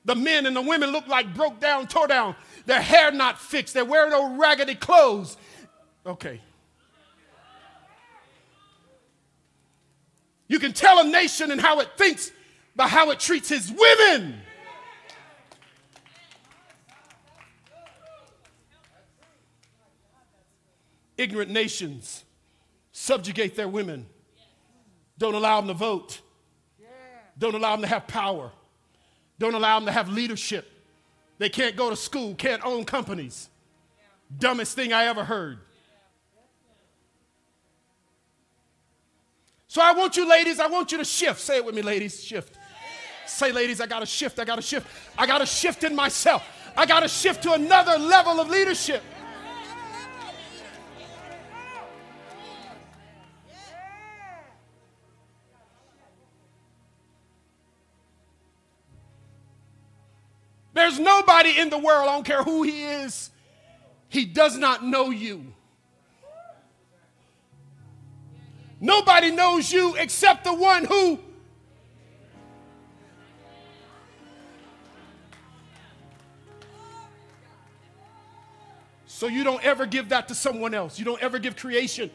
[0.04, 2.34] The men and the women look like broke down, tore down.
[2.64, 3.74] Their hair not fixed.
[3.74, 5.36] They're wearing old raggedy clothes.
[6.06, 6.40] Okay.
[10.48, 12.32] You can tell a nation and how it thinks
[12.74, 14.40] by how it treats his women.
[21.20, 22.24] ignorant nations
[22.92, 24.06] subjugate their women,
[25.20, 26.20] don't allow them to vote,
[27.38, 28.50] don't allow them to have power,
[29.38, 30.66] don't allow them to have leadership,
[31.38, 33.48] They can't go to school, can't own companies.
[34.38, 35.58] Dumbest thing I ever heard.
[39.68, 41.40] So I want you, ladies, I want you to shift.
[41.40, 42.58] Say it with me, ladies, shift.
[43.26, 44.38] Say, ladies, I got to shift.
[44.38, 44.86] I got to shift.
[45.16, 46.46] I got to shift in myself.
[46.76, 49.02] I got to shift to another level of leadership.
[60.80, 63.28] There's nobody in the world, I don't care who he is,
[64.08, 65.44] he does not know you.
[68.80, 71.18] Nobody knows you except the one who.
[79.04, 80.98] So you don't ever give that to someone else.
[80.98, 82.10] You don't ever give creation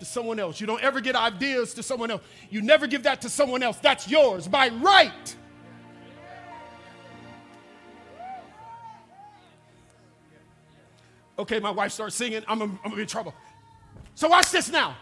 [0.00, 0.60] to someone else.
[0.60, 2.22] You don't ever get ideas to someone else.
[2.50, 3.76] You never give that to someone else.
[3.76, 5.36] That's yours by right.
[11.38, 12.42] Okay, my wife starts singing.
[12.48, 13.34] I'm, I'm gonna be in trouble.
[14.14, 14.96] So watch this now.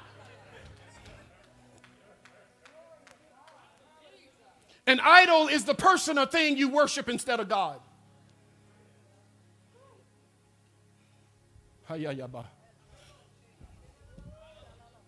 [4.87, 7.81] An idol is the person or thing you worship instead of God.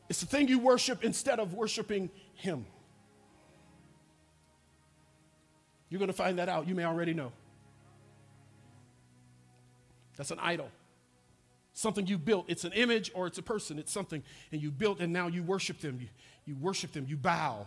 [0.09, 2.65] It's the thing you worship instead of worshiping Him.
[5.91, 6.67] You're going to find that out.
[6.67, 7.33] You may already know.
[10.17, 10.71] That's an idol.
[11.79, 12.47] Something you built.
[12.49, 13.79] It's an image or it's a person.
[13.79, 14.23] It's something.
[14.53, 15.99] And you built and now you worship them.
[16.01, 16.09] You,
[16.45, 17.07] you worship them.
[17.09, 17.67] You bow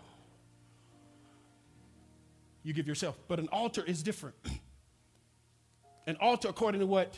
[2.64, 3.18] you give yourself.
[3.28, 4.36] But an altar is different.
[6.08, 7.18] an altar, according to what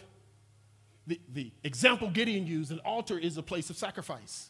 [1.06, 4.50] the, the example Gideon used, an altar is a place of sacrifice.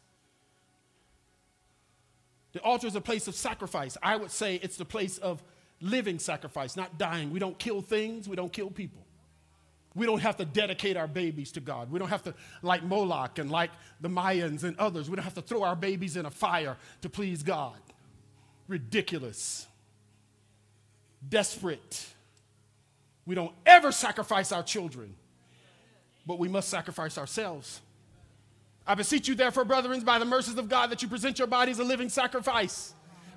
[2.52, 3.98] The altar is a place of sacrifice.
[4.04, 5.42] I would say it's the place of
[5.82, 7.32] living sacrifice, not dying.
[7.32, 9.06] We don't kill things, we don't kill people.
[9.96, 11.92] We don't have to dedicate our babies to God.
[11.92, 13.72] We don't have to, like Moloch and like
[14.02, 17.10] the Mayans and others, we don't have to throw our babies in a fire to
[17.10, 17.78] please God.
[18.68, 19.68] Ridiculous
[21.30, 22.08] desperate.
[23.26, 25.16] We don't ever sacrifice our children,
[26.26, 27.82] but we must sacrifice ourselves.
[28.86, 31.80] I beseech you, therefore, brethren, by the mercies of God, that you present your bodies
[31.80, 32.94] a living sacrifice,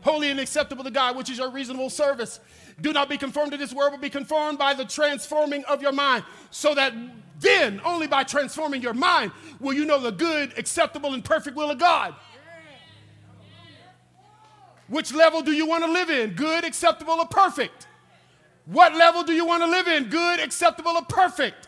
[0.07, 2.39] holy and acceptable to God, which is your reasonable service.
[2.81, 5.93] Do not be conformed to this world, but be conformed by the transforming of your
[5.93, 6.95] mind, so that
[7.41, 11.71] then, only by transforming your mind, will you know the good, acceptable, and perfect will
[11.71, 12.15] of God.
[14.89, 16.35] Which level do you want to live in?
[16.35, 17.89] Good, acceptable, or perfect?
[18.67, 20.05] What level do you want to live in?
[20.05, 21.67] Good, acceptable, or perfect?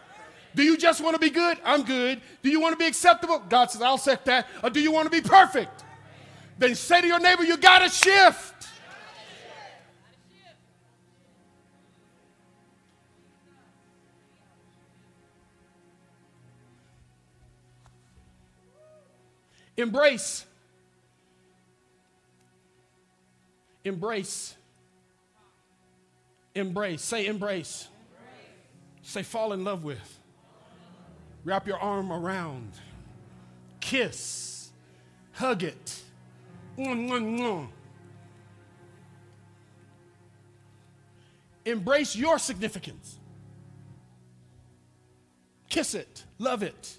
[0.55, 1.59] Do you just want to be good?
[1.64, 2.20] I'm good.
[2.43, 3.41] Do you want to be acceptable?
[3.49, 4.47] God says, I'll set that.
[4.62, 5.84] Or do you want to be perfect?
[6.59, 8.54] Then say to your neighbor, you got to shift.
[19.76, 20.44] Embrace
[23.88, 24.54] Embrace.
[26.54, 27.02] Embrace.
[27.02, 27.88] Say embrace.
[27.88, 27.88] embrace.
[29.02, 30.18] Say fall in love with.
[31.44, 32.72] Wrap your arm around.
[33.80, 34.70] Kiss.
[35.32, 36.02] Hug it.
[41.64, 43.18] Embrace your significance.
[45.68, 46.24] Kiss it.
[46.38, 46.96] Love it.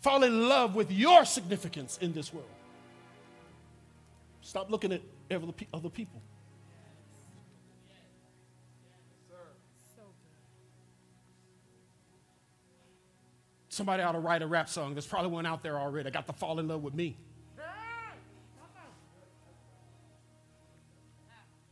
[0.00, 2.46] Fall in love with your significance in this world.
[4.42, 5.02] Stop looking at
[5.72, 6.20] other people.
[13.68, 14.94] Somebody ought to write a rap song.
[14.94, 16.08] There's probably one out there already.
[16.08, 17.16] I got to fall in love with me.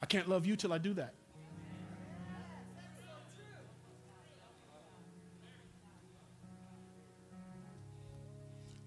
[0.06, 1.14] I can't love you till I do that.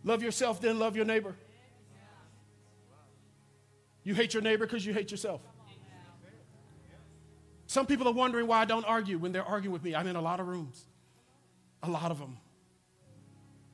[0.05, 1.35] Love yourself, then love your neighbor.
[4.05, 5.41] You hate your neighbor because you hate yourself.
[7.67, 9.95] Some people are wondering why I don't argue when they're arguing with me.
[9.95, 10.85] I'm in a lot of rooms,
[11.83, 12.37] a lot of them.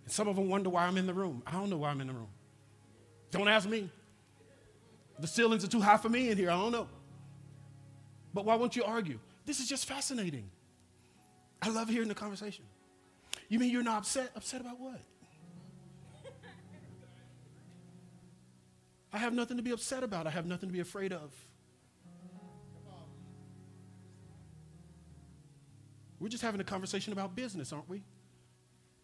[0.04, 1.43] And some of them wonder why I'm in the room.
[1.46, 2.30] I don't know why I'm in the room.
[3.30, 3.88] Don't ask me.
[5.20, 6.50] The ceilings are too high for me in here.
[6.50, 6.88] I don't know.
[8.36, 9.18] But why won't you argue?
[9.46, 10.52] This is just fascinating.
[11.62, 12.66] I love hearing the conversation.
[13.48, 14.30] You mean you're not upset?
[14.36, 15.00] Upset about what?
[19.14, 20.28] I have nothing to be upset about.
[20.28, 21.32] I have nothing to be afraid of.
[26.20, 28.04] We're just having a conversation about business, aren't we?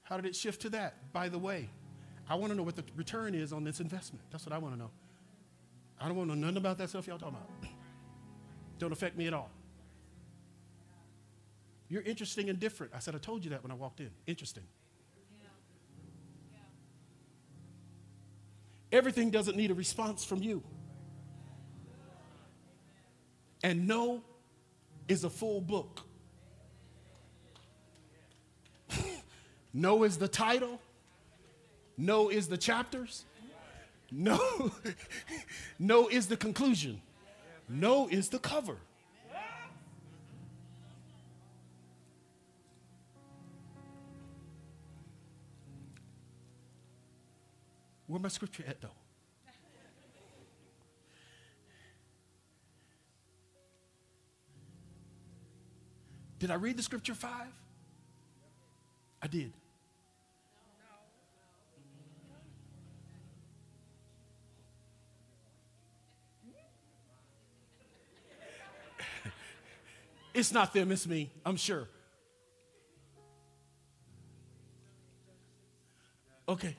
[0.03, 1.13] How did it shift to that?
[1.13, 1.69] By the way,
[2.29, 4.25] I want to know what the return is on this investment.
[4.29, 4.91] That's what I want to know.
[6.01, 7.71] I don't want to know nothing about that stuff y'all talking about.
[8.81, 9.51] Don't affect me at all.
[11.87, 12.93] You're interesting and different.
[12.95, 14.09] I said, I told you that when I walked in.
[14.25, 14.63] Interesting.
[18.91, 20.63] Everything doesn't need a response from you.
[23.63, 24.23] And no
[25.07, 26.01] is a full book.
[29.75, 30.81] no is the title.
[31.97, 33.25] No is the chapters.
[34.09, 34.71] No,
[35.77, 36.99] no is the conclusion.
[37.71, 38.75] No is the cover.
[48.07, 48.89] Where my scripture at though?
[56.39, 57.53] Did I read the scripture five?
[59.21, 59.53] I did.
[70.41, 71.87] It's not them, it's me, I'm sure.
[76.49, 76.75] Okay.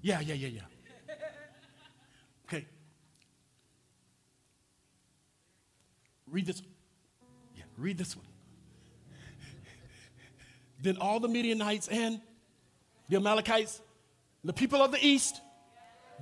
[0.00, 1.16] Yeah, yeah, yeah, yeah.
[2.46, 2.64] Okay.
[6.30, 6.62] Read this.
[7.56, 8.24] Yeah, read this one.
[10.80, 12.20] Then all the Midianites and
[13.08, 13.80] the Amalekites,
[14.44, 15.40] the people of the east,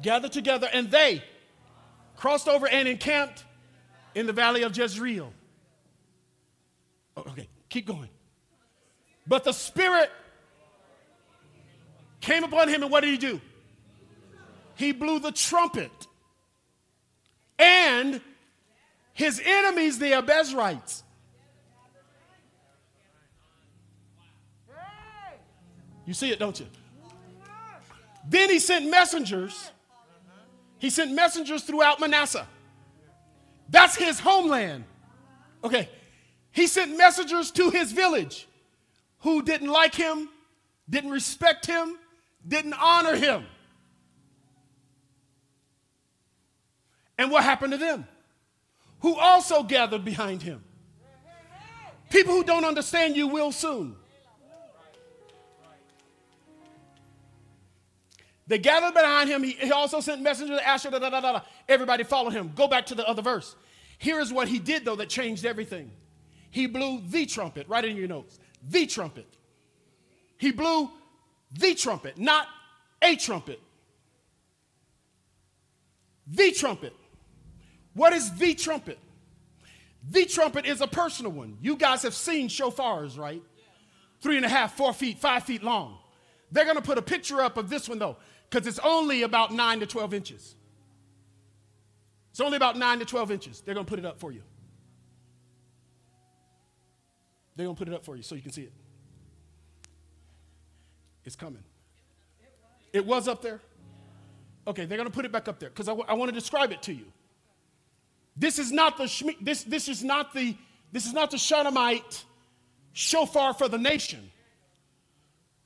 [0.00, 1.22] gathered together and they
[2.16, 3.44] crossed over and encamped
[4.14, 5.34] in the valley of Jezreel.
[7.68, 8.08] Keep going.
[9.26, 10.10] But the Spirit
[12.20, 13.40] came upon him, and what did he do?
[14.74, 15.90] He blew the trumpet.
[17.58, 18.20] And
[19.12, 21.02] his enemies, the Abiezrites,
[26.08, 26.66] You see it, don't you?
[28.26, 29.70] Then he sent messengers.
[30.78, 32.46] He sent messengers throughout Manasseh.
[33.68, 34.84] That's his homeland.
[35.62, 35.90] Okay.
[36.52, 38.48] He sent messengers to his village
[39.20, 40.28] who didn't like him,
[40.88, 41.96] didn't respect him,
[42.46, 43.44] didn't honor him.
[47.16, 48.06] And what happened to them?
[49.00, 50.62] Who also gathered behind him.
[52.10, 53.96] People who don't understand you will soon.
[58.46, 59.42] They gathered behind him.
[59.42, 60.90] He, also sent messengers to Asher.
[60.90, 61.40] Da, da, da.
[61.68, 62.52] Everybody followed him.
[62.54, 63.54] Go back to the other verse.
[63.98, 65.90] Here is what he did, though, that changed everything.
[66.50, 68.38] He blew the trumpet, right in your notes.
[68.68, 69.26] The trumpet.
[70.38, 70.90] He blew
[71.52, 72.46] the trumpet, not
[73.02, 73.60] a trumpet.
[76.26, 76.94] The trumpet.
[77.94, 78.98] What is the trumpet?
[80.10, 81.58] The trumpet is a personal one.
[81.60, 83.42] You guys have seen shofars, right?
[84.20, 85.98] Three and a half, four feet, five feet long.
[86.50, 88.16] They're going to put a picture up of this one, though
[88.50, 90.54] because it's only about 9 to 12 inches.
[92.30, 93.60] It's only about 9 to 12 inches.
[93.60, 94.42] They're going to put it up for you.
[97.58, 98.72] They're going to put it up for you so you can see it.
[101.24, 101.64] It's coming.
[102.92, 103.60] It was up there?
[104.68, 106.32] Okay, they're going to put it back up there because I, w- I want to
[106.32, 107.06] describe it to you.
[108.36, 110.56] This is not the Shmi- this, this is not the
[110.92, 112.24] this is not the Shunammite
[112.92, 114.30] shofar for the nation.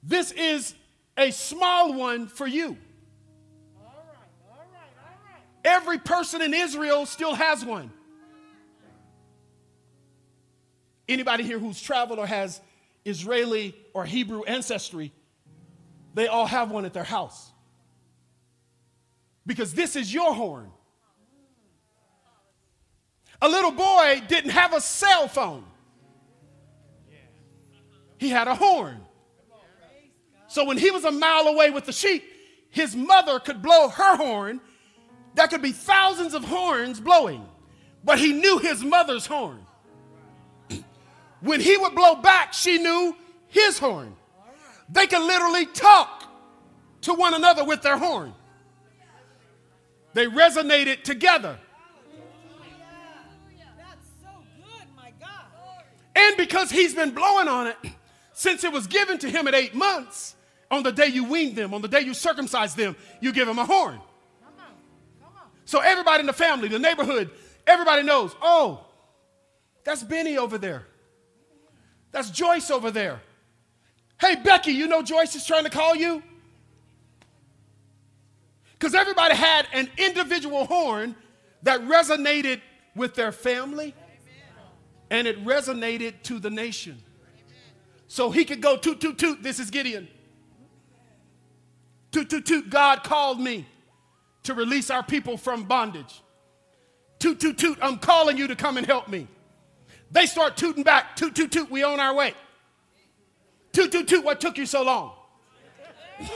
[0.03, 0.75] This is
[1.19, 2.69] a small one for you.
[2.69, 3.95] All right,
[4.51, 5.43] all right, all right.
[5.63, 7.93] Every person in Israel still has one.
[11.13, 12.61] Anybody here who's traveled or has
[13.05, 15.13] Israeli or Hebrew ancestry,
[16.15, 17.51] they all have one at their house.
[19.45, 20.71] Because this is your horn.
[23.43, 25.65] A little boy didn't have a cell phone,
[28.19, 29.01] he had a horn.
[30.49, 32.25] So when he was a mile away with the sheep,
[32.71, 34.61] his mother could blow her horn.
[35.35, 37.47] That could be thousands of horns blowing,
[38.03, 39.67] but he knew his mother's horn.
[41.43, 43.17] When he would blow back, she knew
[43.49, 44.15] his horn.
[44.89, 46.25] They could literally talk
[47.03, 48.33] to one another with their horn.
[50.15, 51.59] They resonated together.
[56.15, 57.77] And because he's been blowing on it
[58.33, 60.37] since it was given to him at eight months,
[60.71, 63.59] on the day you wean them, on the day you circumcise them, you give him
[63.59, 63.99] a horn.
[65.65, 67.31] So everybody in the family, the neighborhood,
[67.67, 68.87] everybody knows, oh,
[69.85, 70.87] that's Benny over there.
[72.13, 73.21] That's Joyce over there.
[74.21, 76.23] Hey, Becky, you know Joyce is trying to call you?
[78.79, 81.17] Because everybody had an individual horn
[81.63, 82.61] that resonated
[82.95, 83.95] with their family
[85.11, 87.03] and it resonated to the nation.
[88.09, 89.43] So he could go toot, toot, toot.
[89.43, 90.09] This is Gideon.
[92.11, 93.67] Toot, toot, toot, God called me
[94.43, 96.23] to release our people from bondage.
[97.19, 99.29] Toot, toot, toot, I'm calling you to come and help me.
[100.13, 101.17] They start tooting back.
[101.17, 101.71] Toot, toot, toot.
[101.71, 102.35] We on our way.
[103.73, 104.23] Toot, toot, toot.
[104.25, 105.13] What took you so long?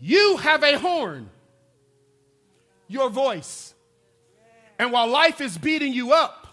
[0.00, 1.30] you have a horn,
[2.86, 3.74] your voice.
[4.78, 6.46] And while life is beating you up,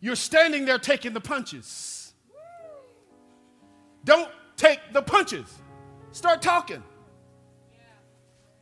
[0.00, 2.12] you're standing there taking the punches.
[4.04, 5.58] Don't take the punches.
[6.10, 6.82] Start talking.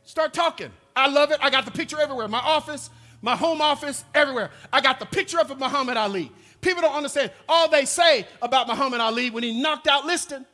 [0.03, 0.71] Start talking.
[0.99, 1.39] I love it.
[1.41, 2.27] I got the picture everywhere.
[2.27, 2.89] My office,
[3.21, 4.51] my home office, everywhere.
[4.71, 6.31] I got the picture of Muhammad Ali.
[6.61, 7.31] People don't understand.
[7.47, 10.45] All they say about Muhammad Ali when he knocked out Liston,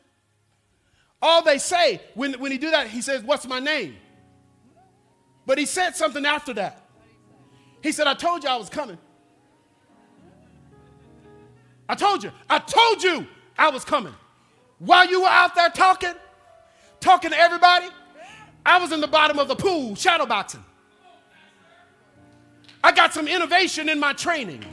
[1.21, 3.95] all they say when, when he do that, he says, What's my name?
[5.47, 6.81] But he said something after that.
[7.81, 8.97] He said, I told you I was coming.
[11.87, 12.31] I told you.
[12.49, 13.27] I told you
[13.57, 14.13] I was coming.
[14.79, 16.13] While you were out there talking,
[16.99, 17.87] talking to everybody,
[18.65, 20.63] I was in the bottom of the pool shadowboxing.
[22.83, 24.63] I got some innovation in my training.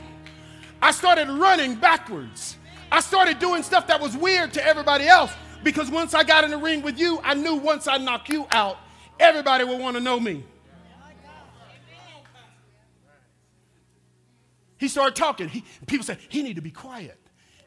[0.81, 2.57] I started running backwards.
[2.91, 5.31] I started doing stuff that was weird to everybody else
[5.63, 8.47] because once I got in the ring with you, I knew once I knock you
[8.51, 8.77] out,
[9.19, 10.43] everybody would want to know me.
[14.77, 15.47] He started talking.
[15.47, 17.17] He, people said, he need to be quiet.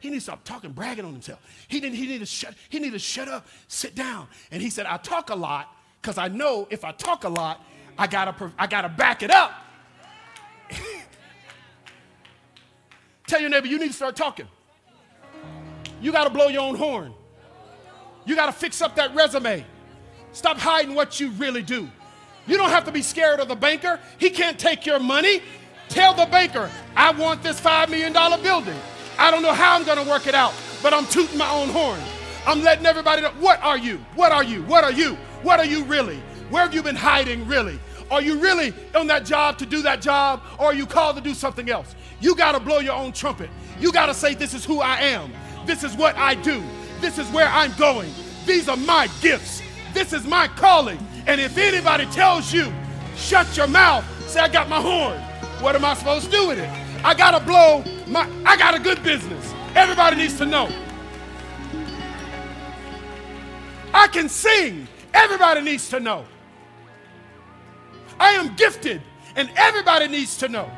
[0.01, 1.41] He need to stop talking, bragging on himself.
[1.69, 1.97] He didn't.
[1.97, 2.55] He need to shut.
[2.69, 4.29] He need to shut up, sit down.
[4.51, 5.75] And he said, "I talk a lot
[6.07, 7.61] because I know if I talk a lot,
[7.99, 8.53] I gotta.
[8.57, 9.53] I gotta back it up."
[13.27, 14.47] Tell your neighbor, you need to start talking.
[16.01, 17.13] You got to blow your own horn.
[18.25, 19.65] You got to fix up that resume.
[20.33, 21.89] Stop hiding what you really do.
[22.47, 23.99] You don't have to be scared of the banker.
[24.19, 25.43] He can't take your money.
[25.89, 28.77] Tell the banker, I want this $5 million building.
[29.19, 30.53] I don't know how I'm going to work it out,
[30.83, 31.99] but I'm tooting my own horn.
[32.47, 33.97] I'm letting everybody know what are you?
[34.15, 34.63] What are you?
[34.65, 35.17] What are you?
[35.43, 36.19] What are you really?
[36.51, 37.79] Where have you been hiding really?
[38.11, 41.23] Are you really on that job to do that job or are you called to
[41.23, 41.95] do something else?
[42.21, 43.51] You got to blow your own trumpet.
[43.81, 45.33] You got to say, This is who I am.
[45.67, 46.63] This is what I do.
[47.01, 48.11] This is where I'm going.
[48.47, 49.61] These are my gifts.
[49.93, 50.99] This is my calling.
[51.27, 52.73] And if anybody tells you,
[53.17, 55.21] shut your mouth, say, I got my horn.
[55.61, 56.71] What am I supposed to do with it?
[57.05, 59.53] I gotta blow my, I got a good business.
[59.75, 60.71] Everybody needs to know.
[63.93, 64.87] I can sing.
[65.17, 66.27] Everybody needs to know.
[68.21, 69.01] I am gifted,
[69.35, 70.71] and everybody needs to know.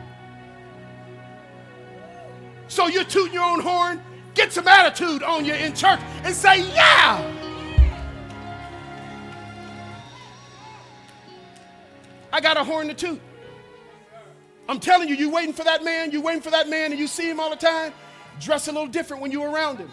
[2.68, 4.00] So you're tooting your own horn?
[4.34, 7.34] Get some attitude on you in church and say, Yeah!
[12.32, 13.20] I got a horn to toot.
[14.68, 17.08] I'm telling you, you waiting for that man, you waiting for that man, and you
[17.08, 17.92] see him all the time.
[18.38, 19.90] Dress a little different when you're around him.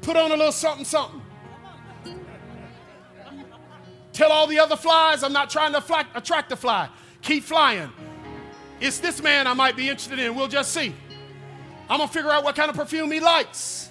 [0.00, 1.22] Put on a little something, something.
[4.14, 6.88] Tell all the other flies, I'm not trying to fly, attract a fly.
[7.20, 7.90] Keep flying.
[8.80, 10.36] It's this man I might be interested in.
[10.36, 10.94] We'll just see.
[11.90, 13.90] I'm gonna figure out what kind of perfume he likes.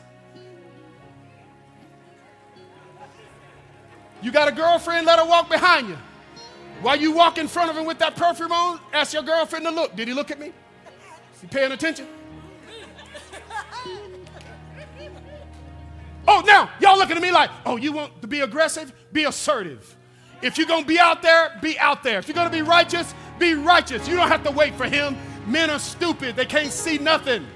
[4.21, 5.97] You got a girlfriend, let her walk behind you.
[6.81, 9.71] While you walk in front of him with that perfume on, ask your girlfriend to
[9.71, 9.93] look.
[9.93, 10.47] Did he look at me?
[11.35, 12.07] Is he paying attention?
[16.25, 18.93] Oh, now y'all looking at me like, oh, you want to be aggressive?
[19.11, 19.97] Be assertive.
[20.43, 22.19] If you're gonna be out there, be out there.
[22.19, 24.07] If you're gonna be righteous, be righteous.
[24.09, 25.15] You don't have to wait for him.
[25.47, 27.47] Men are stupid, they can't see nothing.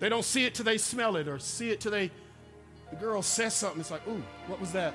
[0.00, 2.10] They don't see it till they smell it or see it till they,
[2.90, 3.80] the girl says something.
[3.80, 4.94] It's like, ooh, what was that?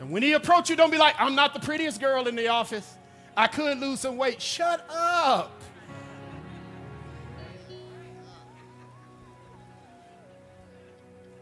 [0.00, 2.48] And when he approach you, don't be like, I'm not the prettiest girl in the
[2.48, 2.96] office.
[3.36, 4.40] I could lose some weight.
[4.40, 5.60] Shut up.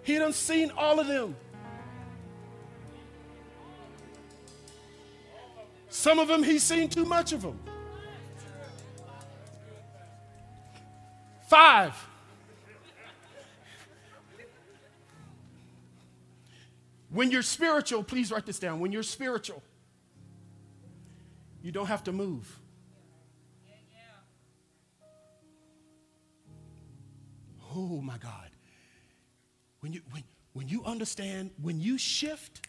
[0.02, 1.36] He done seen all of them.
[5.90, 7.58] Some of them, he's seen too much of them.
[11.48, 11.94] Five.
[17.10, 18.80] When you're spiritual, please write this down.
[18.80, 19.62] When you're spiritual,
[21.62, 22.60] you don't have to move.
[27.74, 28.50] Oh my God.
[29.80, 32.66] When you, when, when you understand, when you shift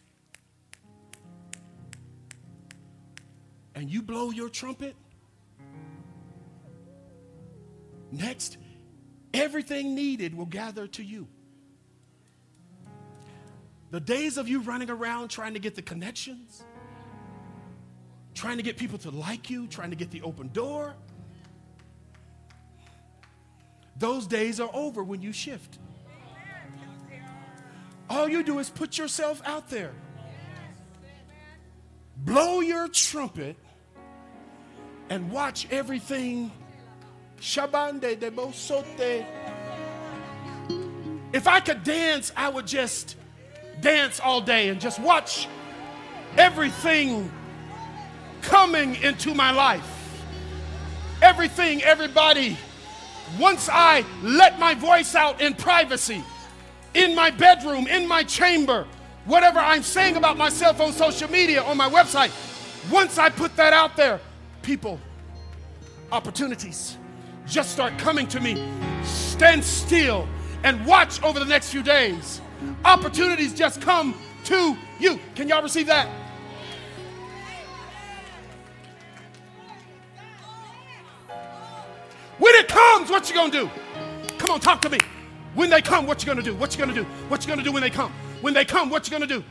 [3.74, 4.96] and you blow your trumpet,
[8.12, 8.58] next,
[9.34, 11.28] everything needed will gather to you.
[13.92, 16.64] The days of you running around trying to get the connections,
[18.34, 20.96] trying to get people to like you, trying to get the open door,
[24.00, 25.78] Those days are over when you shift.
[28.10, 29.92] All you do is put yourself out there.
[32.16, 33.58] Blow your trumpet
[35.10, 36.52] and watch everything.
[37.42, 39.26] Shabande de bosote.
[41.34, 43.18] If I could dance, I would just
[43.82, 45.48] dance all day and just watch
[46.38, 47.32] everything
[48.42, 50.24] coming into my life.
[51.22, 52.58] Everything, everybody.
[53.40, 56.24] Once I let my voice out in privacy,
[56.94, 58.88] in my bedroom, in my chamber,
[59.26, 62.32] whatever I'm saying about myself on social media, on my website,
[62.92, 64.20] once I put that out there,
[64.64, 65.00] people,
[66.12, 66.98] opportunities
[67.50, 68.64] just start coming to me.
[69.04, 70.28] Stand still
[70.64, 72.42] and watch over the next few days.
[72.86, 74.14] Opportunities just come
[74.46, 75.20] to you.
[75.36, 76.08] Can y'all receive that?
[82.40, 83.70] When it comes, what you gonna do?
[84.38, 85.00] Come on, talk to me.
[85.56, 86.56] When they come, what you gonna do?
[86.56, 87.04] What you gonna do?
[87.28, 88.14] What you gonna do when they come?
[88.42, 89.44] When they come, what you gonna do?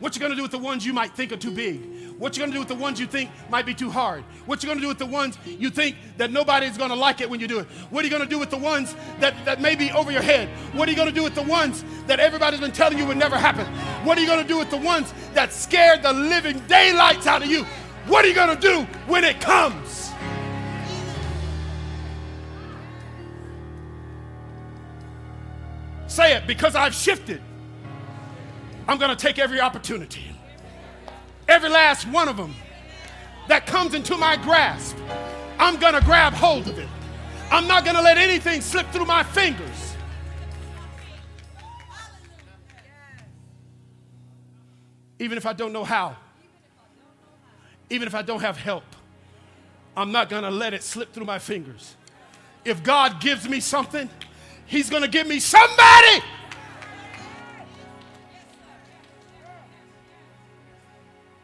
[0.00, 1.80] What you gonna do with the ones you might think are too big?
[2.18, 4.24] What you gonna do with the ones you think might be too hard?
[4.46, 7.38] What you gonna do with the ones you think that nobody's gonna like it when
[7.38, 7.66] you do it?
[7.90, 10.48] What are you gonna do with the ones that, that may be over your head?
[10.72, 13.36] What are you gonna do with the ones that everybody's been telling you would never
[13.36, 13.66] happen?
[14.04, 17.48] What are you gonna do with the ones that scared the living daylights out of
[17.48, 17.64] you?
[18.06, 20.03] What are you gonna do when it comes?
[26.14, 27.42] Say it because I've shifted.
[28.86, 30.22] I'm going to take every opportunity,
[31.48, 32.54] every last one of them
[33.48, 34.96] that comes into my grasp.
[35.58, 36.88] I'm going to grab hold of it.
[37.50, 39.96] I'm not going to let anything slip through my fingers.
[45.18, 46.16] Even if I don't know how,
[47.90, 48.84] even if I don't have help,
[49.96, 51.96] I'm not going to let it slip through my fingers.
[52.64, 54.08] If God gives me something,
[54.66, 56.22] He's going to give me somebody.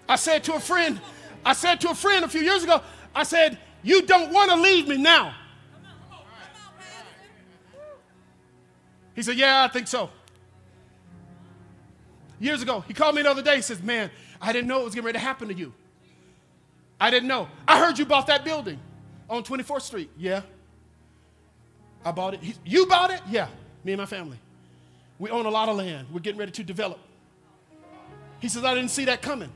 [0.08, 1.00] I said to a friend,
[1.44, 2.82] I said to a friend a few years ago,
[3.14, 5.34] I said, You don't want to leave me now.
[9.14, 10.10] He said, Yeah, I think so.
[12.40, 13.56] Years ago, he called me the other day.
[13.56, 14.10] He says, Man,
[14.40, 15.72] I didn't know it was getting ready to happen to you.
[17.00, 17.48] I didn't know.
[17.68, 18.80] I heard you bought that building
[19.28, 20.10] on 24th Street.
[20.18, 20.42] Yeah.
[22.04, 22.40] I bought it.
[22.40, 23.20] He, you bought it?
[23.28, 23.48] Yeah,
[23.84, 24.38] me and my family.
[25.18, 26.08] We own a lot of land.
[26.12, 26.98] We're getting ready to develop.
[28.40, 29.52] He says, I didn't see that coming.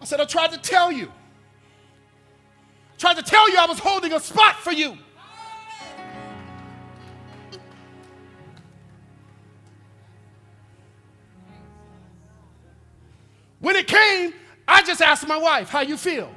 [0.00, 1.06] I said, I tried to tell you.
[1.06, 4.96] I Tried to tell you I was holding a spot for you.
[13.60, 14.34] When it came,
[14.66, 16.32] I just asked my wife, how you feel?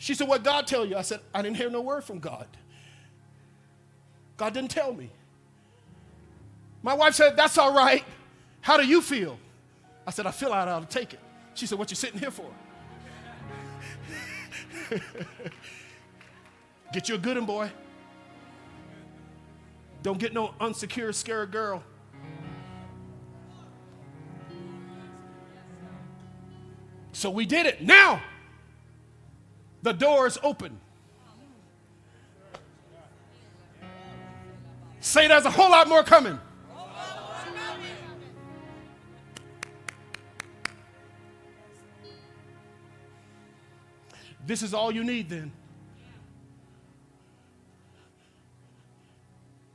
[0.00, 0.96] She said, What God tell you?
[0.96, 2.46] I said, I didn't hear no word from God.
[4.38, 5.10] God didn't tell me.
[6.82, 8.02] My wife said, That's all right.
[8.62, 9.38] How do you feel?
[10.06, 11.20] I said, I feel I ought to take it.
[11.52, 12.50] She said, What you sitting here for?
[16.94, 17.70] get you a good one, boy.
[20.02, 21.84] Don't get no unsecure, scared girl.
[27.12, 27.82] So we did it.
[27.82, 28.22] Now,
[29.82, 30.78] the door is open.
[35.00, 36.38] Say there's a whole lot more coming.
[44.46, 45.52] This is all you need then.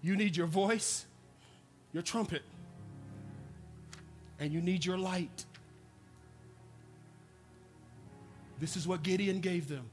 [0.02, 1.06] You need your voice,
[1.94, 2.44] your trumpet,
[4.40, 5.46] and you need your light.
[8.60, 9.90] This is what Gideon gave them.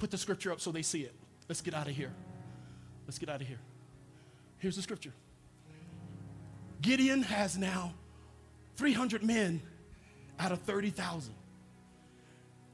[0.00, 1.14] Put the scripture up so they see it.
[1.48, 2.12] Let's get out of here.
[3.06, 3.58] Let's get out of here.
[4.58, 5.12] Here's the scripture
[6.80, 7.92] Gideon has now
[8.76, 9.60] 300 men
[10.38, 11.34] out of 30,000.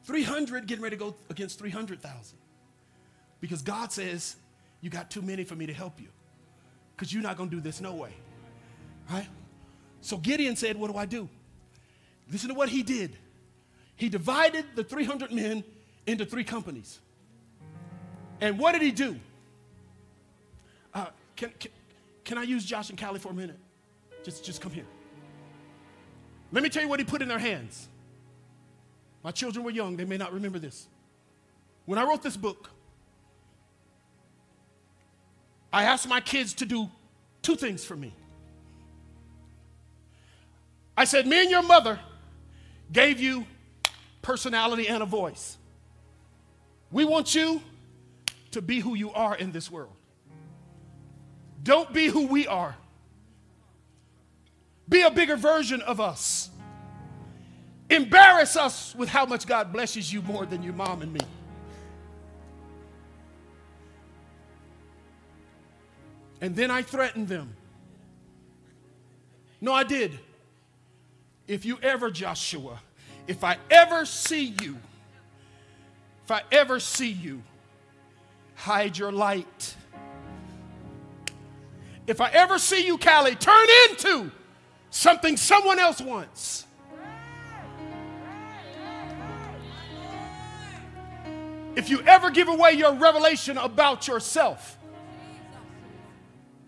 [0.05, 2.39] 300 getting ready to go against 300,000.
[3.41, 4.37] Because God says,
[4.81, 6.09] You got too many for me to help you.
[6.95, 8.13] Because you're not going to do this no way.
[9.11, 9.27] Right?
[10.01, 11.29] So Gideon said, What do I do?
[12.31, 13.17] Listen to what he did.
[13.97, 15.65] He divided the 300 men
[16.07, 17.01] into three companies.
[18.41, 19.17] And what did he do?
[20.95, 21.07] Uh,
[21.37, 21.71] can, can,
[22.25, 23.59] can I use Josh and Callie for a minute?
[24.25, 24.87] Just, just come here.
[26.53, 27.89] Let me tell you what he put in their hands.
[29.23, 30.87] My children were young, they may not remember this.
[31.85, 32.71] When I wrote this book,
[35.73, 36.89] I asked my kids to do
[37.43, 38.15] two things for me.
[40.97, 41.99] I said, Me and your mother
[42.93, 43.47] gave you
[44.23, 45.59] personality and a voice.
[46.91, 47.61] We want you
[48.57, 49.93] to be who you are in this world.
[51.63, 52.75] Don't be who we are.
[54.89, 56.49] Be a bigger version of us.
[57.91, 61.21] Embarrass us with how much God blesses you more than your mom and me.
[66.41, 67.55] And then I threatened them.
[69.61, 70.19] No, I did.
[71.47, 72.81] If you ever, Joshua,
[73.29, 74.79] if I ever see you,
[76.25, 77.43] if I ever see you,
[78.57, 79.77] hide your light.
[82.07, 84.31] If I ever see you, Callie, turn into
[84.91, 86.67] something someone else wants.
[91.77, 94.79] If you ever give away your revelation about yourself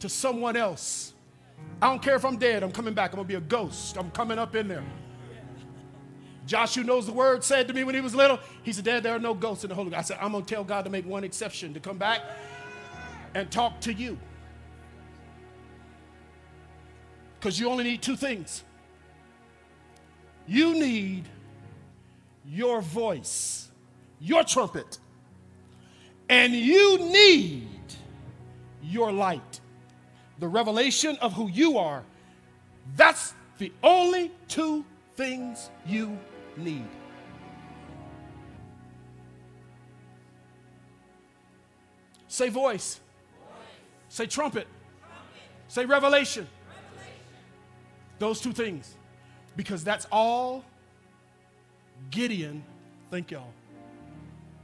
[0.01, 1.15] to someone else,
[1.81, 3.13] I don't care if I'm dead, I'm coming back.
[3.13, 3.97] I'm gonna be a ghost.
[3.97, 4.85] I'm coming up in there.
[6.49, 9.03] Josh, who knows the word, said to me when he was little, he said, Dad,
[9.03, 9.99] there are no ghosts in the Holy Ghost.
[9.99, 12.23] I said, I'm gonna tell God to make one exception to come back
[13.35, 14.19] and talk to you.
[17.39, 18.65] Because you only need two things.
[20.47, 21.29] You need
[22.47, 23.69] your voice,
[24.19, 24.99] your trumpet,
[26.31, 27.69] and you need
[28.83, 29.61] your light.
[30.39, 32.05] The revelation of who you are.
[32.97, 36.17] That's the only two things you
[36.59, 36.87] need.
[42.29, 43.01] Say voice.
[44.09, 44.67] Say trumpet.
[45.69, 46.47] Say revelation.
[48.19, 48.95] Those two things.
[49.57, 50.65] Because that's all
[52.11, 52.63] Gideon,
[53.11, 53.53] thank y'all.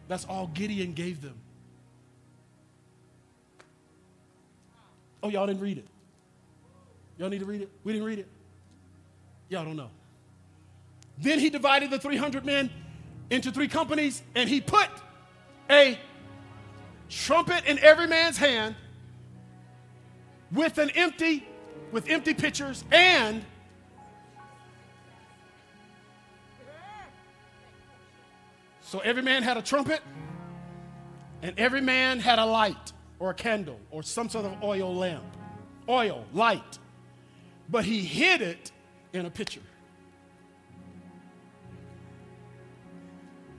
[0.09, 1.35] That's all Gideon gave them.
[5.23, 5.87] Oh, y'all didn't read it.
[7.19, 7.71] Y'all need to read it?
[7.83, 8.29] We didn't read it.
[9.49, 9.91] Y'all don't know.
[11.19, 12.71] Then he divided the 300 men
[13.31, 14.89] into three companies and he put
[15.71, 15.99] a
[17.09, 18.75] trumpet in every man's hand
[20.53, 21.47] with an empty
[21.93, 23.45] with empty pitchers and
[28.81, 30.01] so every man had a trumpet
[31.43, 35.25] and every man had a light or a candle or some sort of oil lamp
[35.89, 36.79] oil light.
[37.69, 38.73] But he hid it
[39.13, 39.61] in a pitcher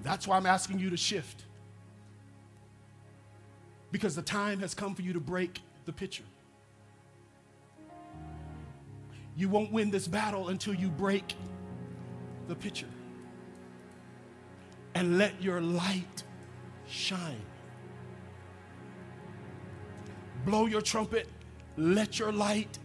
[0.06, 1.44] that's why i'm asking you to shift
[3.92, 6.24] because the time has come for you to break the pitcher
[9.36, 11.36] you won't win this battle until you break
[12.48, 12.88] the pitcher
[14.96, 16.24] and let your light
[16.88, 17.42] shine.
[20.46, 21.28] Blow your trumpet,
[21.78, 22.80] let your light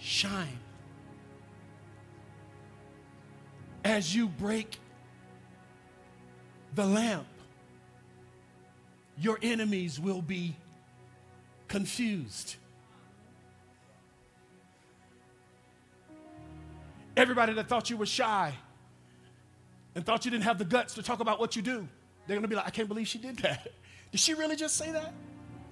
[0.00, 0.58] shine.
[3.84, 4.78] As you break
[6.74, 7.26] the lamp,
[9.18, 10.56] your enemies will be
[11.68, 12.56] confused.
[17.16, 18.54] Everybody that thought you were shy
[19.94, 21.86] and thought you didn't have the guts to talk about what you do,
[22.26, 23.68] they're gonna be like, I can't believe she did that.
[24.12, 25.14] Did she really just say that?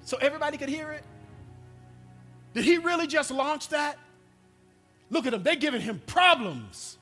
[0.03, 1.05] So everybody could hear it?
[2.55, 3.99] Did he really just launch that?
[5.11, 6.97] Look at him, they're giving him problems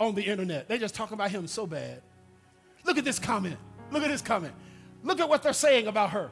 [0.00, 0.68] on the internet.
[0.68, 2.02] They just talk about him so bad.
[2.84, 3.56] Look at this comment.
[3.90, 4.54] Look at this comment.
[5.02, 6.30] Look at what they're saying about her.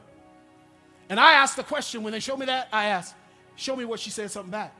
[1.09, 3.15] And I asked the question when they showed me that, I asked,
[3.57, 4.75] show me what she said something back.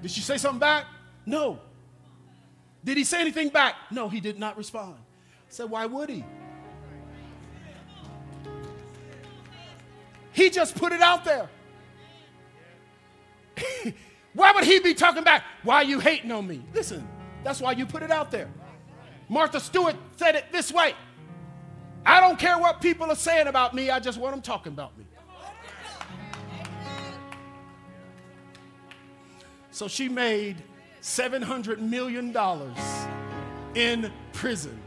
[0.00, 0.86] Did she say something back?
[1.26, 1.58] No.
[2.84, 3.74] Did he say anything back?
[3.90, 4.94] No, he did not respond.
[4.94, 6.24] I said, why would he?
[10.32, 11.50] He just put it out there.
[14.34, 15.44] why would he be talking back?
[15.64, 16.62] Why are you hating on me?
[16.72, 17.06] Listen,
[17.42, 18.48] that's why you put it out there.
[19.30, 20.92] Martha Stewart said it this way
[22.04, 24.98] I don't care what people are saying about me, I just want them talking about
[24.98, 25.04] me.
[29.70, 30.56] So she made
[31.00, 32.36] $700 million
[33.74, 34.78] in prison.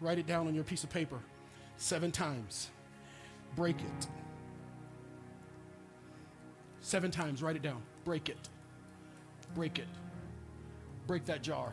[0.00, 1.18] Write it down on your piece of paper
[1.76, 2.70] seven times.
[3.56, 4.19] Break it.
[6.90, 7.80] Seven times, write it down.
[8.04, 8.48] Break it.
[9.54, 9.86] Break it.
[11.06, 11.72] Break that jar.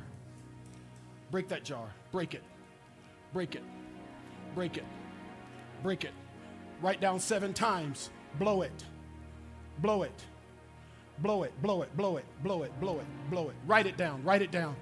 [1.31, 1.89] Break that jar.
[2.11, 2.43] Break it.
[3.33, 3.63] Break it.
[4.53, 4.83] Break it.
[5.81, 6.11] Break it.
[6.83, 8.11] Write down seven times.
[8.37, 8.83] Blow it.
[9.79, 10.23] Blow it.
[11.17, 11.61] Blow it.
[11.63, 11.97] Blow it.
[11.97, 12.25] Blow it.
[12.43, 12.79] Blow it.
[12.79, 13.05] Blow it.
[13.31, 13.55] Blow it.
[13.65, 14.23] Write it down.
[14.23, 14.75] Write it down.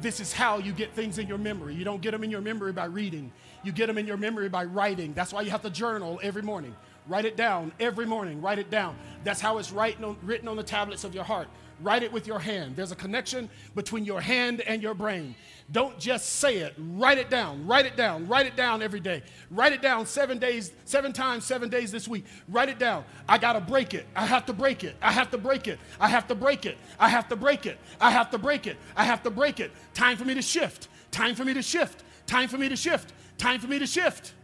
[0.00, 1.74] This is how you get things in your memory.
[1.74, 3.32] You don't get them in your memory by reading.
[3.64, 5.14] You get them in your memory by writing.
[5.14, 6.76] That's why you have to journal every morning.
[7.08, 8.40] Write it down every morning.
[8.40, 8.96] Write it down.
[9.24, 11.48] That's how it's written on, written on the tablets of your heart.
[11.82, 12.76] Write it with your hand.
[12.76, 15.34] There's a connection between your hand and your brain.
[15.72, 16.74] Don't just say it.
[16.76, 17.66] Write it down.
[17.66, 18.26] Write it down.
[18.26, 19.22] Write it down every day.
[19.50, 22.26] Write it down seven days, seven times, seven days this week.
[22.48, 23.04] Write it down.
[23.28, 24.06] I got to break it.
[24.14, 24.94] I have to break it.
[25.00, 25.78] I have to break it.
[25.98, 26.76] I have to break it.
[26.98, 27.78] I have to break it.
[28.00, 28.76] I have to break it.
[28.94, 29.70] I have to break it.
[29.94, 30.88] Time for me to shift.
[31.10, 32.02] Time for me to shift.
[32.26, 33.12] Time for me to shift.
[33.38, 34.34] Time for me to shift.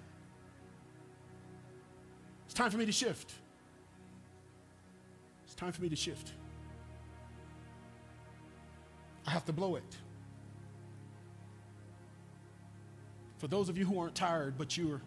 [2.57, 3.35] Time for me to shift.
[5.45, 6.33] It's time for me to shift.
[9.27, 9.85] I have to blow it.
[13.37, 15.03] For those of you who aren't tired, but you're,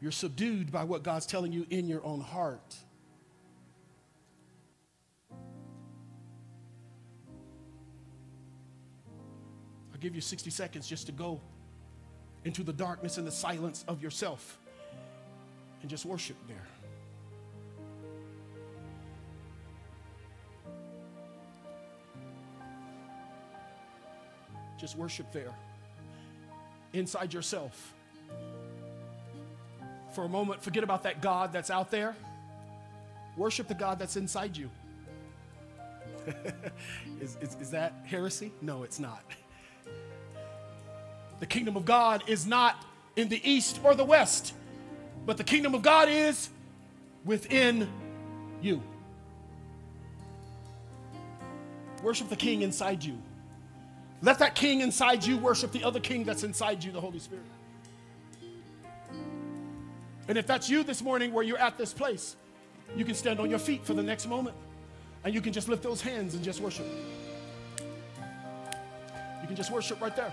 [0.00, 2.74] you're subdued by what God's telling you in your own heart.
[9.92, 11.40] I'll give you 60 seconds just to go
[12.44, 14.58] into the darkness and the silence of yourself
[15.82, 16.66] and just worship there.
[24.78, 25.54] Just worship there.
[26.92, 27.94] Inside yourself.
[30.12, 32.14] For a moment, forget about that God that's out there.
[33.36, 34.70] Worship the God that's inside you.
[37.20, 38.52] is, is, is that heresy?
[38.62, 39.22] No, it's not.
[41.38, 42.82] The kingdom of God is not
[43.14, 44.54] in the east or the west,
[45.26, 46.48] but the kingdom of God is
[47.24, 47.88] within
[48.62, 48.80] you.
[52.02, 53.18] Worship the king inside you.
[54.22, 57.44] Let that king inside you worship the other king that's inside you, the Holy Spirit.
[60.28, 62.36] And if that's you this morning where you're at this place,
[62.96, 64.56] you can stand on your feet for the next moment
[65.24, 66.86] and you can just lift those hands and just worship.
[69.40, 70.32] You can just worship right there.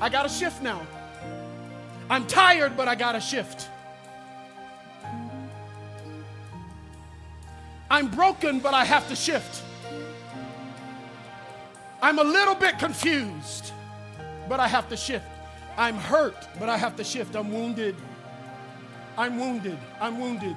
[0.00, 0.86] I got to shift now.
[2.10, 3.68] I'm tired, but I got to shift.
[7.90, 9.62] I'm broken, but I have to shift.
[12.02, 13.72] I'm a little bit confused,
[14.48, 15.24] but I have to shift.
[15.76, 17.34] I'm hurt, but I have to shift.
[17.34, 17.96] I'm wounded.
[19.16, 19.78] I'm wounded.
[20.00, 20.56] I'm wounded.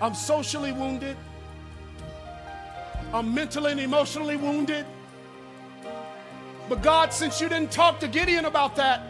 [0.00, 1.16] I'm socially wounded.
[3.12, 4.84] I'm mentally and emotionally wounded.
[6.68, 9.02] But God, since you didn't talk to Gideon about that,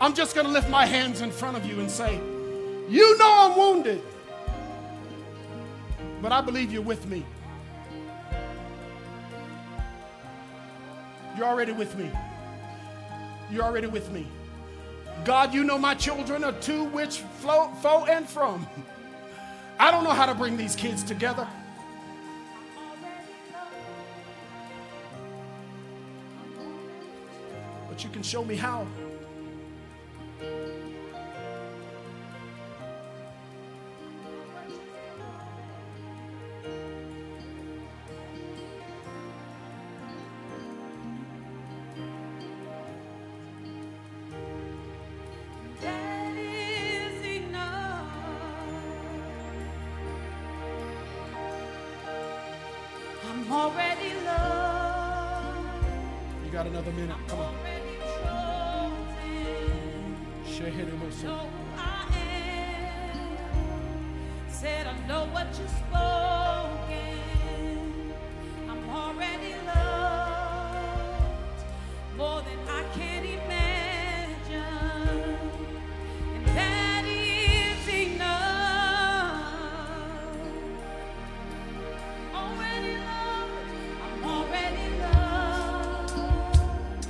[0.00, 2.14] I'm just going to lift my hands in front of you and say,
[2.88, 4.02] You know I'm wounded,
[6.22, 7.24] but I believe you're with me.
[11.36, 12.10] You're already with me.
[13.50, 14.26] You're already with me.
[15.24, 18.66] God, you know my children are two which flow, foe and from.
[19.80, 21.46] I don't know how to bring these kids together.
[27.88, 28.86] But you can show me how.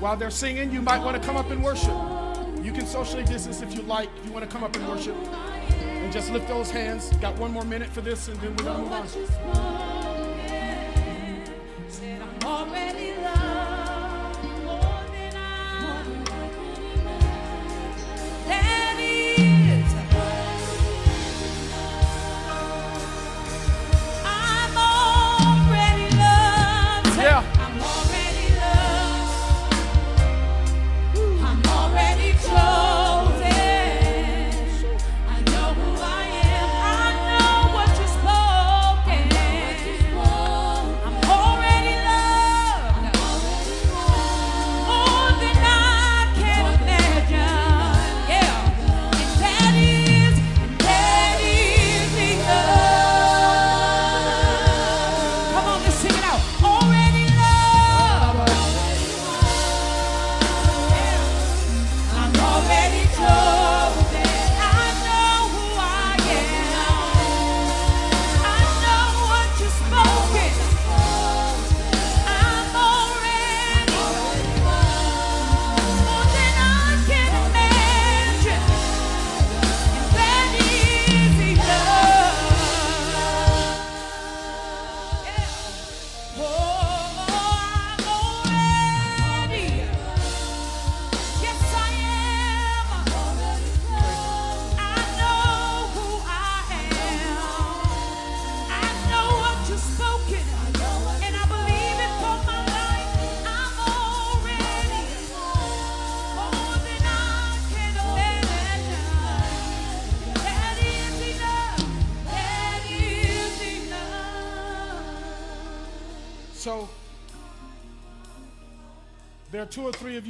[0.09, 1.93] While they're singing, you might want to come up and worship.
[2.65, 4.09] You can socially distance if you like.
[4.17, 7.13] If you want to come up and worship and just lift those hands.
[7.19, 9.07] Got one more minute for this, and then we're gonna move on.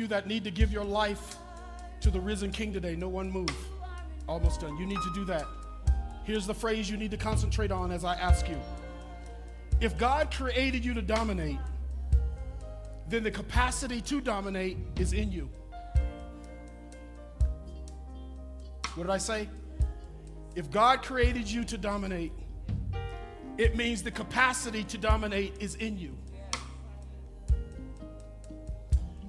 [0.09, 1.37] That need to give your life
[2.01, 2.97] to the risen King today.
[2.97, 3.55] No one move.
[4.29, 4.77] Almost done.
[4.77, 5.45] You need to do that.
[6.25, 8.59] Here's the phrase you need to concentrate on as I ask you.
[9.81, 11.59] If God created you to dominate,
[13.09, 15.49] then the capacity to dominate is in you.
[18.95, 19.49] What did I say?
[20.55, 22.33] If God created you to dominate,
[23.57, 26.17] it means the capacity to dominate is in you.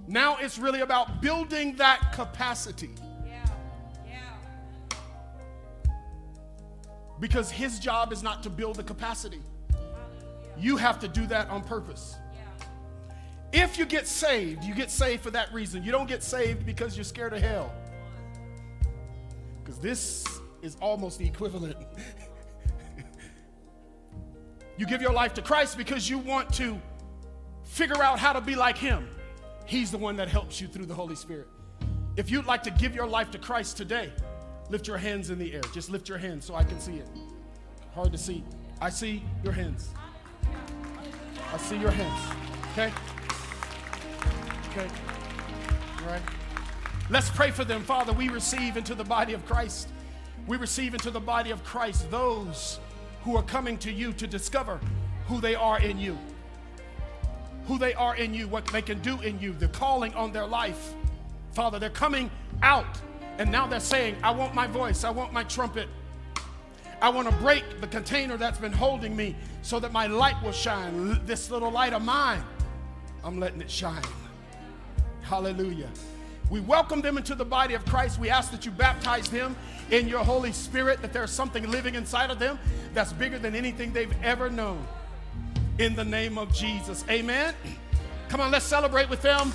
[0.09, 2.89] Now it's really about building that capacity.
[3.23, 3.45] Yeah.
[4.07, 5.91] Yeah.
[7.19, 9.39] Because his job is not to build the capacity.
[10.57, 12.15] You have to do that on purpose.
[12.33, 12.39] Yeah.
[13.65, 15.83] If you get saved, you get saved for that reason.
[15.83, 17.71] You don't get saved because you're scared of hell.
[19.63, 20.25] Because this
[20.63, 21.77] is almost the equivalent.
[24.77, 26.81] you give your life to Christ because you want to
[27.63, 29.07] figure out how to be like him.
[29.69, 31.47] He's the one that helps you through the Holy Spirit.
[32.17, 34.11] If you'd like to give your life to Christ today,
[34.67, 35.61] lift your hands in the air.
[35.75, 37.07] Just lift your hands so I can see it.
[37.93, 38.43] Hard to see.
[38.81, 39.89] I see your hands.
[41.53, 42.35] I see your hands.
[42.71, 42.91] Okay?
[44.71, 44.87] Okay.
[46.01, 46.21] All right.
[47.11, 47.83] Let's pray for them.
[47.83, 49.89] Father, we receive into the body of Christ.
[50.47, 52.79] We receive into the body of Christ those
[53.23, 54.79] who are coming to you to discover
[55.27, 56.17] who they are in you
[57.69, 60.47] who they are in you, what they can do in you, the calling on their
[60.47, 60.95] life.
[61.51, 62.31] Father, they're coming
[62.63, 62.99] out
[63.37, 65.87] and now they're saying, I want my voice, I want my trumpet.
[66.99, 70.51] I want to break the container that's been holding me so that my light will
[70.51, 71.23] shine.
[71.27, 72.43] This little light of mine,
[73.23, 74.01] I'm letting it shine.
[75.21, 75.91] Hallelujah.
[76.49, 78.17] We welcome them into the body of Christ.
[78.17, 79.55] We ask that you baptize them
[79.91, 82.57] in your Holy Spirit, that there's something living inside of them
[82.95, 84.83] that's bigger than anything they've ever known
[85.79, 87.05] in the name of Jesus.
[87.09, 87.55] Amen.
[88.27, 89.53] Come on, let's celebrate with them.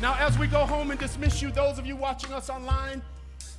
[0.00, 3.02] Now, as we go home and dismiss you, those of you watching us online,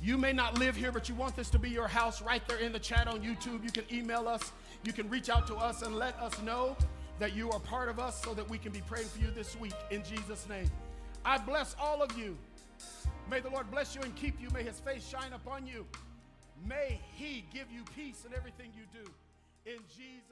[0.02, 2.58] you may not live here, but you want this to be your house right there
[2.58, 3.62] in the chat on YouTube.
[3.62, 4.50] You can email us,
[4.82, 6.76] you can reach out to us and let us know
[7.20, 9.56] that you are part of us so that we can be praying for you this
[9.60, 10.68] week in Jesus' name.
[11.24, 12.36] I bless all of you.
[13.30, 14.50] May the Lord bless you and keep you.
[14.50, 15.86] May his face shine upon you.
[16.66, 19.08] May he give you peace in everything you do.
[19.66, 20.31] In Jesus'.